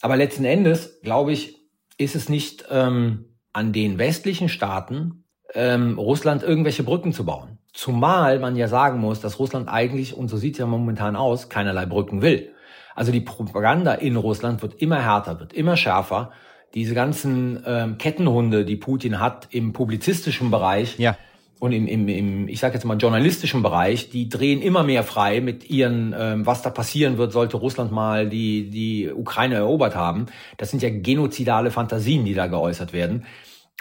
aber 0.01 0.17
letzten 0.17 0.45
Endes, 0.45 1.01
glaube 1.03 1.33
ich, 1.33 1.59
ist 1.99 2.15
es 2.15 2.29
nicht 2.29 2.65
ähm, 2.71 3.37
an 3.53 3.73
den 3.73 3.99
westlichen 3.99 4.49
Staaten, 4.49 5.25
ähm, 5.55 5.99
Russland 5.99 6.43
irgendwelche 6.43 6.83
Brücken 6.83 7.13
zu 7.13 7.25
bauen. 7.25 7.59
Zumal 7.73 8.39
man 8.39 8.57
ja 8.57 8.69
sagen 8.69 8.99
muss, 9.01 9.21
dass 9.21 9.39
Russland 9.39 9.69
eigentlich, 9.69 10.17
und 10.17 10.29
so 10.29 10.37
sieht 10.37 10.55
es 10.55 10.59
ja 10.59 10.67
momentan 10.67 11.17
aus, 11.17 11.49
keinerlei 11.49 11.87
Brücken 11.87 12.23
will. 12.23 12.53
Also 12.95 13.13
die 13.13 13.21
Propaganda 13.21 13.95
in 13.95 14.17
Russland 14.17 14.63
wird 14.63 14.75
immer 14.75 15.01
härter, 15.03 15.39
wird 15.41 15.53
immer 15.53 15.77
schärfer. 15.77 16.33
Diese 16.75 16.95
ganzen 16.95 17.63
ähm, 17.67 17.99
Kettenhunde, 17.99 18.65
die 18.65 18.77
Putin 18.77 19.19
hat 19.19 19.49
im 19.51 19.73
publizistischen 19.73 20.51
Bereich 20.51 20.99
ja. 20.99 21.17
und 21.59 21.73
im, 21.73 21.89
im, 21.89 22.09
im, 22.09 22.49
ich 22.49 22.61
sage 22.61 22.75
jetzt 22.75 22.85
mal, 22.85 22.97
journalistischen 22.97 23.63
Bereich, 23.63 24.11
die 24.11 24.29
drehen 24.29 24.63
immer 24.63 24.85
mehr 24.85 25.03
frei 25.03 25.41
mit 25.41 25.69
ihren, 25.69 26.15
ähm, 26.17 26.47
was 26.47 26.63
da 26.63 26.71
passieren 26.71 27.19
wird, 27.19 27.33
sollte 27.33 27.57
Russland 27.57 27.91
mal 27.91 28.29
die, 28.29 28.71
die 28.71 29.11
Ukraine 29.11 29.57
erobert 29.57 29.97
haben. 29.97 30.27
Das 30.59 30.71
sind 30.71 30.83
ja 30.83 30.91
genozidale 30.91 31.73
Fantasien, 31.73 32.25
die 32.25 32.35
da 32.35 32.47
geäußert 32.47 32.93
werden. 32.93 33.27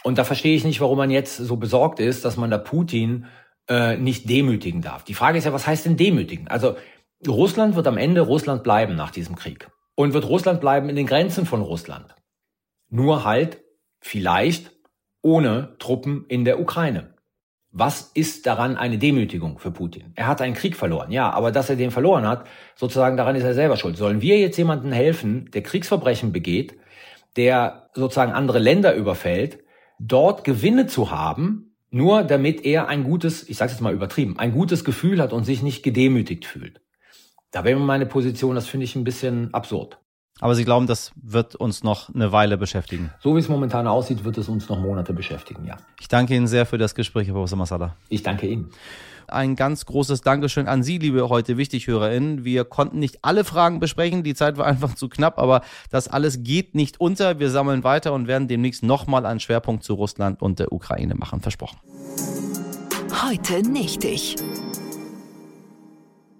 Und 0.03 0.17
da 0.17 0.23
verstehe 0.23 0.55
ich 0.55 0.63
nicht, 0.63 0.81
warum 0.81 0.97
man 0.97 1.11
jetzt 1.11 1.37
so 1.37 1.57
besorgt 1.57 1.99
ist, 1.99 2.25
dass 2.25 2.37
man 2.37 2.49
da 2.49 2.57
Putin 2.57 3.25
äh, 3.67 3.97
nicht 3.97 4.27
demütigen 4.29 4.81
darf. 4.81 5.03
Die 5.03 5.13
Frage 5.13 5.37
ist 5.37 5.45
ja, 5.45 5.53
was 5.53 5.67
heißt 5.67 5.85
denn 5.85 5.97
demütigen? 5.97 6.47
Also 6.47 6.75
Russland 7.27 7.75
wird 7.75 7.85
am 7.85 7.97
Ende 7.97 8.21
Russland 8.21 8.63
bleiben 8.63 8.95
nach 8.95 9.11
diesem 9.11 9.35
Krieg. 9.35 9.69
Und 9.95 10.13
wird 10.13 10.27
Russland 10.27 10.61
bleiben 10.61 10.89
in 10.89 10.95
den 10.95 11.05
Grenzen 11.05 11.45
von 11.45 11.61
Russland. 11.61 12.15
Nur 12.89 13.23
halt 13.23 13.61
vielleicht 13.99 14.71
ohne 15.21 15.75
Truppen 15.79 16.25
in 16.27 16.45
der 16.45 16.59
Ukraine. 16.59 17.13
Was 17.71 18.11
ist 18.15 18.47
daran 18.47 18.77
eine 18.77 18.97
Demütigung 18.97 19.59
für 19.59 19.69
Putin? 19.69 20.11
Er 20.15 20.25
hat 20.25 20.41
einen 20.41 20.55
Krieg 20.55 20.75
verloren, 20.75 21.11
ja, 21.11 21.29
aber 21.29 21.51
dass 21.51 21.69
er 21.69 21.75
den 21.75 21.91
verloren 21.91 22.27
hat, 22.27 22.47
sozusagen 22.75 23.15
daran 23.15 23.35
ist 23.35 23.43
er 23.43 23.53
selber 23.53 23.77
schuld. 23.77 23.95
Sollen 23.95 24.21
wir 24.21 24.39
jetzt 24.39 24.57
jemandem 24.57 24.91
helfen, 24.91 25.51
der 25.51 25.61
Kriegsverbrechen 25.61 26.31
begeht, 26.31 26.75
der 27.35 27.89
sozusagen 27.93 28.31
andere 28.31 28.57
Länder 28.57 28.95
überfällt, 28.95 29.59
dort 29.99 30.43
Gewinne 30.43 30.87
zu 30.87 31.11
haben, 31.11 31.75
nur 31.91 32.23
damit 32.23 32.65
er 32.65 32.87
ein 32.87 33.03
gutes, 33.03 33.47
ich 33.47 33.57
sage 33.57 33.71
jetzt 33.71 33.81
mal 33.81 33.93
übertrieben, 33.93 34.39
ein 34.39 34.51
gutes 34.51 34.83
Gefühl 34.83 35.21
hat 35.21 35.31
und 35.31 35.43
sich 35.43 35.61
nicht 35.61 35.83
gedemütigt 35.83 36.45
fühlt. 36.45 36.81
Da 37.51 37.63
wäre 37.63 37.79
meine 37.79 38.05
Position, 38.07 38.55
das 38.55 38.67
finde 38.67 38.85
ich 38.85 38.95
ein 38.95 39.03
bisschen 39.03 39.53
absurd. 39.53 39.99
Aber 40.41 40.55
Sie 40.55 40.63
glauben, 40.63 40.87
das 40.87 41.11
wird 41.21 41.55
uns 41.55 41.83
noch 41.83 42.13
eine 42.13 42.31
Weile 42.31 42.57
beschäftigen? 42.57 43.11
So 43.21 43.35
wie 43.35 43.39
es 43.39 43.49
momentan 43.49 43.87
aussieht, 43.87 44.23
wird 44.23 44.37
es 44.37 44.47
uns 44.47 44.69
noch 44.69 44.79
Monate 44.79 45.13
beschäftigen, 45.13 45.65
ja. 45.65 45.77
Ich 45.99 46.07
danke 46.07 46.35
Ihnen 46.35 46.47
sehr 46.47 46.65
für 46.65 46.77
das 46.77 46.95
Gespräch, 46.95 47.27
Herr 47.27 47.33
Professor 47.33 47.57
Masala. 47.57 47.95
Ich 48.07 48.23
danke 48.23 48.47
Ihnen. 48.47 48.69
Ein 49.27 49.55
ganz 49.55 49.85
großes 49.85 50.21
Dankeschön 50.21 50.67
an 50.67 50.81
Sie, 50.81 50.97
liebe 50.97 51.29
heute 51.29 51.57
Wichtighörerinnen. 51.57 52.45
Wir 52.45 52.65
konnten 52.65 52.99
nicht 52.99 53.19
alle 53.21 53.43
Fragen 53.43 53.79
besprechen, 53.79 54.23
die 54.23 54.33
Zeit 54.33 54.57
war 54.57 54.65
einfach 54.65 54.95
zu 54.95 55.09
knapp, 55.09 55.37
aber 55.37 55.61
das 55.91 56.07
alles 56.07 56.43
geht 56.43 56.73
nicht 56.73 56.99
unter. 56.99 57.39
Wir 57.39 57.49
sammeln 57.49 57.83
weiter 57.83 58.13
und 58.13 58.27
werden 58.27 58.47
demnächst 58.47 58.81
nochmal 58.81 59.25
einen 59.25 59.39
Schwerpunkt 59.39 59.83
zu 59.83 59.93
Russland 59.93 60.41
und 60.41 60.59
der 60.59 60.71
Ukraine 60.71 61.15
machen. 61.15 61.41
Versprochen. 61.41 61.77
Heute 63.23 63.61
nicht 63.69 64.03
ich. 64.03 64.35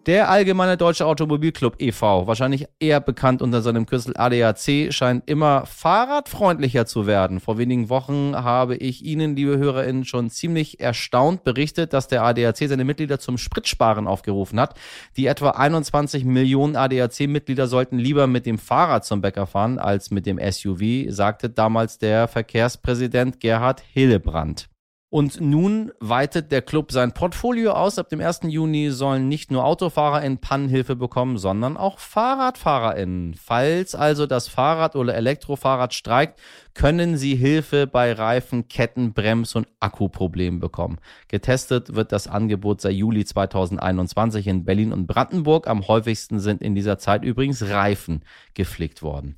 Der 0.10 0.28
Allgemeine 0.28 0.76
Deutsche 0.76 1.06
Automobilclub 1.06 1.76
e.V., 1.78 2.26
wahrscheinlich 2.26 2.66
eher 2.80 3.00
bekannt 3.00 3.44
unter 3.44 3.62
seinem 3.62 3.86
Kürzel 3.86 4.18
ADAC, 4.18 4.92
scheint 4.92 5.30
immer 5.30 5.68
fahrradfreundlicher 5.68 6.88
zu 6.88 7.06
werden. 7.06 7.40
Vor 7.40 7.60
wenigen 7.60 7.90
Wochen 7.90 8.36
habe 8.36 8.76
ich 8.76 9.06
Ihnen, 9.06 9.36
liebe 9.36 9.60
HörerInnen, 9.60 10.06
schon 10.06 10.32
ziemlich 10.32 10.80
erstaunt 10.80 11.44
berichtet, 11.44 11.94
dass 11.94 12.08
der 12.08 12.24
ADAC 12.24 12.58
seine 12.58 12.86
Mitglieder 12.86 13.20
zum 13.20 13.38
Spritsparen 13.38 14.08
aufgerufen 14.08 14.60
hat. 14.60 14.74
Die 15.16 15.28
etwa 15.28 15.52
21 15.52 16.26
Millionen 16.26 16.76
ADAC-Mitglieder 16.76 17.68
sollten 17.68 18.00
lieber 18.00 18.26
mit 18.26 18.48
dem 18.48 18.58
Fahrrad 18.58 19.06
zum 19.06 19.22
Bäcker 19.22 19.46
fahren 19.46 19.78
als 19.78 20.10
mit 20.10 20.26
dem 20.26 20.40
SUV, 20.40 21.12
sagte 21.14 21.52
damals 21.52 22.00
der 22.00 22.28
Verkehrspräsident 22.28 23.40
Gerhard 23.42 23.84
Hillebrand. 23.94 24.70
Und 25.12 25.42
nun 25.42 25.92
weitet 26.00 26.52
der 26.52 26.62
Club 26.62 26.92
sein 26.92 27.14
Portfolio 27.14 27.72
aus. 27.72 27.98
Ab 27.98 28.10
dem 28.10 28.22
1. 28.22 28.42
Juni 28.44 28.92
sollen 28.92 29.28
nicht 29.28 29.50
nur 29.50 29.66
AutofahrerInnen 29.66 30.38
Pannenhilfe 30.38 30.96
bekommen, 30.96 31.40
sondern 31.40 31.78
auch 31.78 31.98
FahrradfahrerInnen. 31.98 33.34
Falls 33.34 33.96
also 33.96 34.28
das 34.28 34.48
Fahrrad 34.48 34.96
oder 34.96 35.16
Elektrofahrrad 35.16 35.96
streikt, 35.96 36.40
können 36.76 37.18
sie 37.18 37.36
Hilfe 37.36 37.88
bei 37.88 38.14
Reifen, 38.14 38.68
Ketten, 38.68 39.14
Brems- 39.14 39.56
und 39.56 39.68
Akkuproblemen 39.80 40.60
bekommen. 40.60 41.00
Getestet 41.28 41.96
wird 41.96 42.12
das 42.12 42.28
Angebot 42.28 42.80
seit 42.82 42.94
Juli 42.94 43.26
2021 43.26 44.46
in 44.46 44.64
Berlin 44.64 44.94
und 44.94 45.08
Brandenburg. 45.08 45.68
Am 45.68 45.88
häufigsten 45.88 46.40
sind 46.40 46.62
in 46.62 46.76
dieser 46.76 47.00
Zeit 47.00 47.24
übrigens 47.24 47.64
Reifen 47.64 48.24
geflickt 48.54 49.02
worden. 49.02 49.38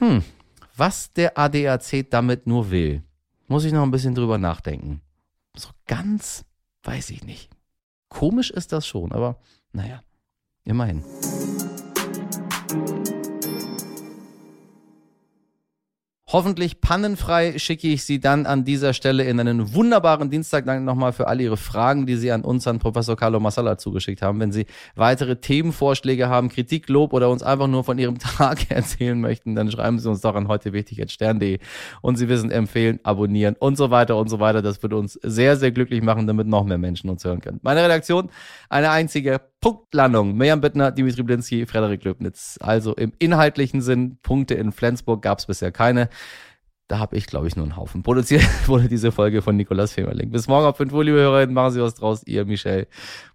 Hm, 0.00 0.24
was 0.76 1.12
der 1.12 1.38
ADAC 1.38 2.10
damit 2.10 2.48
nur 2.48 2.72
will. 2.72 3.04
Muss 3.48 3.64
ich 3.64 3.72
noch 3.72 3.82
ein 3.82 3.90
bisschen 3.90 4.14
drüber 4.14 4.36
nachdenken. 4.36 5.00
So 5.56 5.70
ganz 5.86 6.44
weiß 6.82 7.08
ich 7.10 7.24
nicht. 7.24 7.50
Komisch 8.10 8.50
ist 8.50 8.72
das 8.72 8.86
schon, 8.86 9.10
aber 9.10 9.40
naja, 9.72 10.02
immerhin. 10.64 11.02
Hoffentlich 16.30 16.82
pannenfrei 16.82 17.58
schicke 17.58 17.88
ich 17.88 18.04
Sie 18.04 18.20
dann 18.20 18.44
an 18.44 18.66
dieser 18.66 18.92
Stelle 18.92 19.24
in 19.24 19.40
einen 19.40 19.72
wunderbaren 19.72 20.28
Dienstag. 20.28 20.66
Danke 20.66 20.84
nochmal 20.84 21.14
für 21.14 21.26
all 21.26 21.40
Ihre 21.40 21.56
Fragen, 21.56 22.04
die 22.04 22.16
Sie 22.16 22.30
an 22.30 22.42
uns, 22.42 22.66
an 22.66 22.78
Professor 22.80 23.16
Carlo 23.16 23.40
Massala 23.40 23.78
zugeschickt 23.78 24.20
haben. 24.20 24.38
Wenn 24.38 24.52
Sie 24.52 24.66
weitere 24.94 25.36
Themenvorschläge 25.36 26.28
haben, 26.28 26.50
Kritik, 26.50 26.90
Lob 26.90 27.14
oder 27.14 27.30
uns 27.30 27.42
einfach 27.42 27.66
nur 27.66 27.82
von 27.82 27.96
Ihrem 27.96 28.18
Tag 28.36 28.70
erzählen 28.70 29.18
möchten, 29.18 29.54
dann 29.54 29.70
schreiben 29.70 29.98
Sie 29.98 30.06
uns 30.10 30.20
doch 30.20 30.34
an 30.34 30.48
heute 30.48 30.74
wichtig 30.74 31.02
stern.de 31.10 31.60
und 32.02 32.16
Sie 32.16 32.28
wissen, 32.28 32.50
empfehlen, 32.50 33.00
abonnieren 33.04 33.56
und 33.58 33.78
so 33.78 33.90
weiter 33.90 34.18
und 34.18 34.28
so 34.28 34.38
weiter. 34.38 34.60
Das 34.60 34.82
würde 34.82 34.98
uns 34.98 35.14
sehr, 35.22 35.56
sehr 35.56 35.72
glücklich 35.72 36.02
machen, 36.02 36.26
damit 36.26 36.46
noch 36.46 36.64
mehr 36.64 36.76
Menschen 36.76 37.08
uns 37.08 37.24
hören 37.24 37.40
können. 37.40 37.58
Meine 37.62 37.82
Redaktion, 37.82 38.28
eine 38.68 38.90
einzige 38.90 39.40
Punktlandung. 39.60 40.36
Mirjam 40.36 40.60
Bittner, 40.60 40.92
Dimitri 40.92 41.22
Blinski, 41.22 41.66
Frederik 41.66 42.04
Löbnitz. 42.04 42.58
Also 42.60 42.94
im 42.94 43.12
inhaltlichen 43.18 43.80
Sinn, 43.80 44.18
Punkte 44.22 44.54
in 44.54 44.72
Flensburg 44.72 45.22
gab 45.22 45.38
es 45.38 45.46
bisher 45.46 45.72
keine. 45.72 46.08
Da 46.86 46.98
habe 46.98 47.16
ich, 47.16 47.26
glaube 47.26 47.46
ich, 47.48 47.56
nur 47.56 47.66
einen 47.66 47.76
Haufen. 47.76 48.02
Produziert 48.02 48.44
wurde 48.66 48.88
diese 48.88 49.12
Folge 49.12 49.42
von 49.42 49.56
Nikolas 49.56 49.92
Femerling. 49.92 50.30
Bis 50.30 50.48
morgen 50.48 50.66
auf 50.66 50.78
5 50.78 50.92
Uhr, 50.92 51.04
liebe 51.04 51.18
Hörerinnen. 51.18 51.54
Machen 51.54 51.72
Sie 51.72 51.82
was 51.82 51.94
draus. 51.94 52.22
Ihr, 52.26 52.46
Michel. 52.46 52.86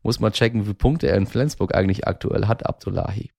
Muss 0.02 0.20
mal 0.20 0.32
checken, 0.32 0.68
wie 0.68 0.74
Punkte 0.74 1.08
er 1.08 1.18
in 1.18 1.28
Flensburg 1.28 1.76
eigentlich 1.76 2.08
aktuell 2.08 2.48
hat, 2.48 2.66
Abdullahi. 2.66 3.32